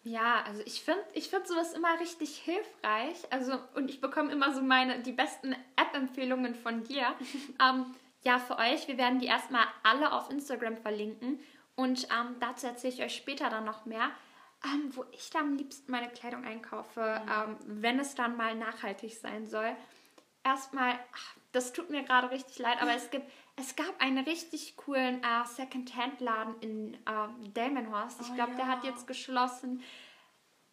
[0.03, 3.17] Ja, also ich finde ich find sowas immer richtig hilfreich.
[3.29, 7.07] Also, und ich bekomme immer so meine, die besten App-Empfehlungen von dir.
[7.61, 7.85] ähm,
[8.23, 11.39] ja, für euch, wir werden die erstmal alle auf Instagram verlinken.
[11.75, 14.11] Und ähm, dazu erzähle ich euch später dann noch mehr.
[14.65, 17.57] Ähm, wo ich dann am liebsten meine Kleidung einkaufe, mhm.
[17.81, 19.75] wenn es dann mal nachhaltig sein soll.
[20.43, 20.97] Erstmal,
[21.51, 25.45] das tut mir gerade richtig leid, aber es gibt es gab einen richtig coolen äh,
[25.45, 28.21] Second-Hand-Laden in äh, Delmenhorst.
[28.21, 28.57] Ich oh, glaube, ja.
[28.57, 29.81] der hat jetzt geschlossen.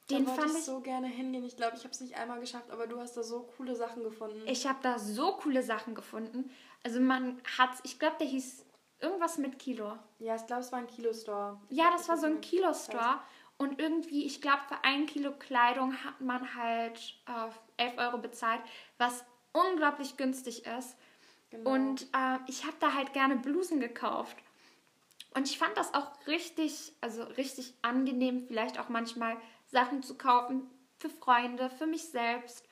[0.08, 1.44] Den da fand ich so gerne hingehen.
[1.44, 4.02] Ich glaube, ich habe es nicht einmal geschafft, aber du hast da so coole Sachen
[4.02, 4.42] gefunden.
[4.46, 6.50] Ich habe da so coole Sachen gefunden.
[6.82, 8.64] Also man hat, ich glaube, der hieß
[9.00, 9.96] irgendwas mit Kilo.
[10.18, 11.60] Ja, ich glaube, es war ein Kilo-Store.
[11.68, 13.20] Ja, das war so ein Kilo-Store.
[13.58, 16.98] Und irgendwie, ich glaube, für ein Kilo Kleidung hat man halt
[17.76, 18.62] äh, 11 Euro bezahlt,
[18.96, 20.96] was unglaublich günstig ist.
[21.51, 21.70] Genau.
[21.70, 24.36] Und äh, ich habe da halt gerne Blusen gekauft.
[25.34, 29.36] Und ich fand das auch richtig, also richtig angenehm, vielleicht auch manchmal
[29.66, 32.66] Sachen zu kaufen für Freunde, für mich selbst.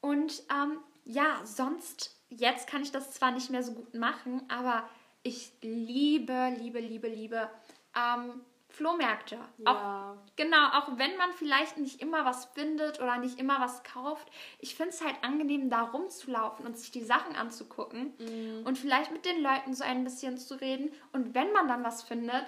[0.00, 4.88] Und ähm, ja, sonst, jetzt kann ich das zwar nicht mehr so gut machen, aber
[5.22, 7.50] ich liebe, liebe, liebe, liebe
[7.96, 8.40] ähm,
[8.72, 9.38] Flohmärkte.
[9.58, 10.16] Ja.
[10.16, 14.26] Auch, genau, auch wenn man vielleicht nicht immer was findet oder nicht immer was kauft.
[14.58, 18.66] Ich finde es halt angenehm, da rumzulaufen und sich die Sachen anzugucken mhm.
[18.66, 20.90] und vielleicht mit den Leuten so ein bisschen zu reden.
[21.12, 22.46] Und wenn man dann was findet,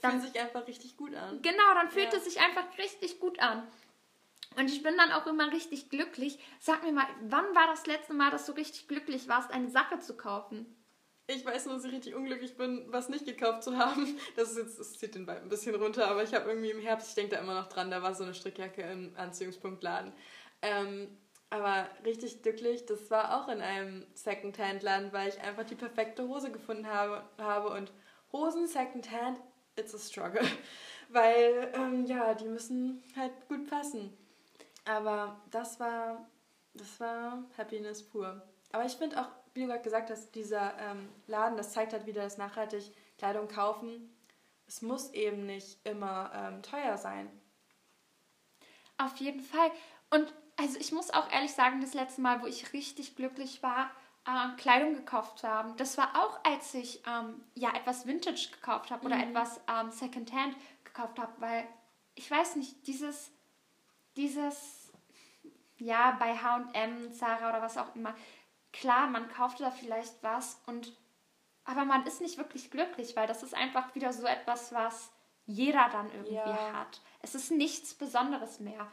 [0.00, 0.20] dann.
[0.20, 1.40] Fühlt sich einfach richtig gut an.
[1.42, 2.18] Genau, dann fühlt ja.
[2.18, 3.66] es sich einfach richtig gut an.
[4.56, 6.38] Und ich bin dann auch immer richtig glücklich.
[6.58, 9.98] Sag mir mal, wann war das letzte Mal, dass du richtig glücklich warst, eine Sache
[9.98, 10.66] zu kaufen?
[11.28, 14.18] Ich weiß nur, dass ich richtig unglücklich bin, was nicht gekauft zu haben.
[14.36, 16.80] Das ist jetzt, das zieht den Ball ein bisschen runter, aber ich habe irgendwie im
[16.80, 20.12] Herbst, ich denke da immer noch dran, da war so eine Strickjacke im Anziehungspunktladen.
[20.62, 21.08] Ähm,
[21.50, 26.50] aber richtig glücklich, das war auch in einem Secondhand-Laden, weil ich einfach die perfekte Hose
[26.50, 27.92] gefunden habe, habe und
[28.32, 29.40] Hosen Secondhand,
[29.76, 30.46] it's a struggle.
[31.08, 34.12] Weil, ähm, ja, die müssen halt gut passen.
[34.84, 36.28] Aber das war,
[36.74, 38.42] das war Happiness pur.
[38.72, 42.06] Aber ich finde auch, wie du gerade gesagt hast, dieser ähm, Laden, das zeigt halt
[42.06, 44.14] wieder, dass nachhaltig Kleidung kaufen,
[44.68, 47.30] es muss eben nicht immer ähm, teuer sein.
[48.98, 49.70] Auf jeden Fall.
[50.10, 53.90] Und also ich muss auch ehrlich sagen, das letzte Mal, wo ich richtig glücklich war,
[54.26, 58.90] äh, Kleidung gekauft zu haben, das war auch, als ich ähm, ja etwas Vintage gekauft
[58.90, 59.22] habe oder mhm.
[59.22, 61.66] etwas ähm, Secondhand gekauft habe, weil
[62.14, 63.30] ich weiß nicht, dieses,
[64.16, 64.90] dieses,
[65.78, 68.14] ja, bei H&M, Zara oder was auch immer,
[68.80, 70.92] klar, man kauft da vielleicht was und
[71.64, 75.10] aber man ist nicht wirklich glücklich, weil das ist einfach wieder so etwas, was
[75.46, 76.72] jeder dann irgendwie ja.
[76.72, 77.00] hat.
[77.22, 78.86] Es ist nichts Besonderes mehr.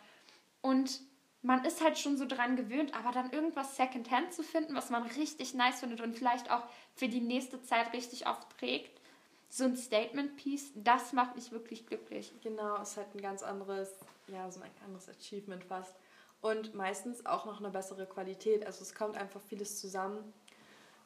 [0.61, 1.01] Und
[1.43, 5.03] man ist halt schon so dran gewöhnt, aber dann irgendwas Secondhand zu finden, was man
[5.03, 6.63] richtig nice findet und vielleicht auch
[6.95, 9.01] für die nächste Zeit richtig oft trägt,
[9.49, 12.33] so ein Statement-Piece, das macht mich wirklich glücklich.
[12.41, 13.91] Genau, ist halt ein ganz anderes,
[14.27, 15.95] ja, so ein anderes Achievement fast
[16.43, 18.65] und meistens auch noch eine bessere Qualität.
[18.67, 20.33] Also es kommt einfach vieles zusammen.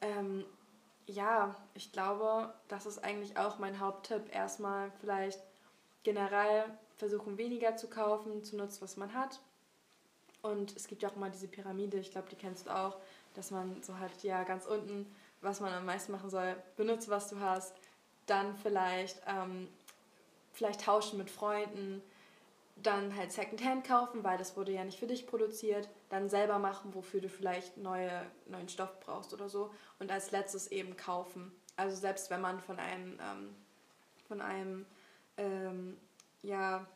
[0.00, 0.44] Ähm,
[1.06, 4.34] ja, ich glaube, das ist eigentlich auch mein Haupttipp.
[4.34, 5.40] Erstmal vielleicht
[6.02, 6.64] generell
[6.96, 9.38] versuchen weniger zu kaufen, zu nutzen, was man hat.
[10.42, 12.96] Und es gibt ja auch mal diese Pyramide, ich glaube, die kennst du auch,
[13.34, 15.06] dass man so halt ja ganz unten,
[15.40, 17.76] was man am meisten machen soll, benutze, was du hast.
[18.26, 19.68] Dann vielleicht, ähm,
[20.52, 22.02] vielleicht tauschen mit Freunden,
[22.82, 26.94] dann halt Secondhand kaufen, weil das wurde ja nicht für dich produziert, dann selber machen,
[26.94, 29.72] wofür du vielleicht neue, neuen Stoff brauchst oder so.
[29.98, 31.52] Und als letztes eben kaufen.
[31.76, 33.54] Also selbst wenn man von einem, ähm,
[34.26, 34.86] von einem
[35.36, 35.96] ähm,
[36.42, 36.86] ja,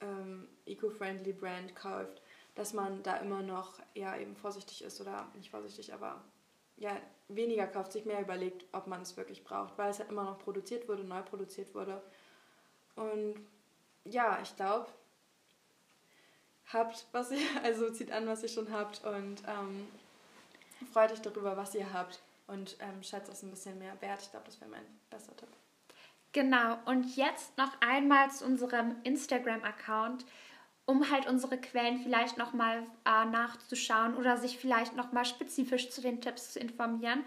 [0.00, 2.22] ähm, eco-friendly Brand kauft,
[2.54, 6.22] dass man da immer noch ja eben vorsichtig ist oder nicht vorsichtig, aber
[6.76, 6.96] ja
[7.28, 10.38] weniger kauft, sich mehr überlegt, ob man es wirklich braucht, weil es halt immer noch
[10.38, 12.02] produziert wurde, neu produziert wurde.
[12.96, 13.36] Und
[14.10, 14.86] ja, ich glaube,
[16.72, 19.88] habt, was ihr, also zieht an, was ihr schon habt und ähm,
[20.92, 24.22] freut euch darüber, was ihr habt und ähm, schätzt es ein bisschen mehr wert.
[24.22, 25.48] Ich glaube, das wäre mein bester Tipp.
[26.32, 30.26] Genau, und jetzt noch einmal zu unserem Instagram-Account,
[30.84, 36.20] um halt unsere Quellen vielleicht nochmal äh, nachzuschauen oder sich vielleicht nochmal spezifisch zu den
[36.20, 37.24] Tipps zu informieren.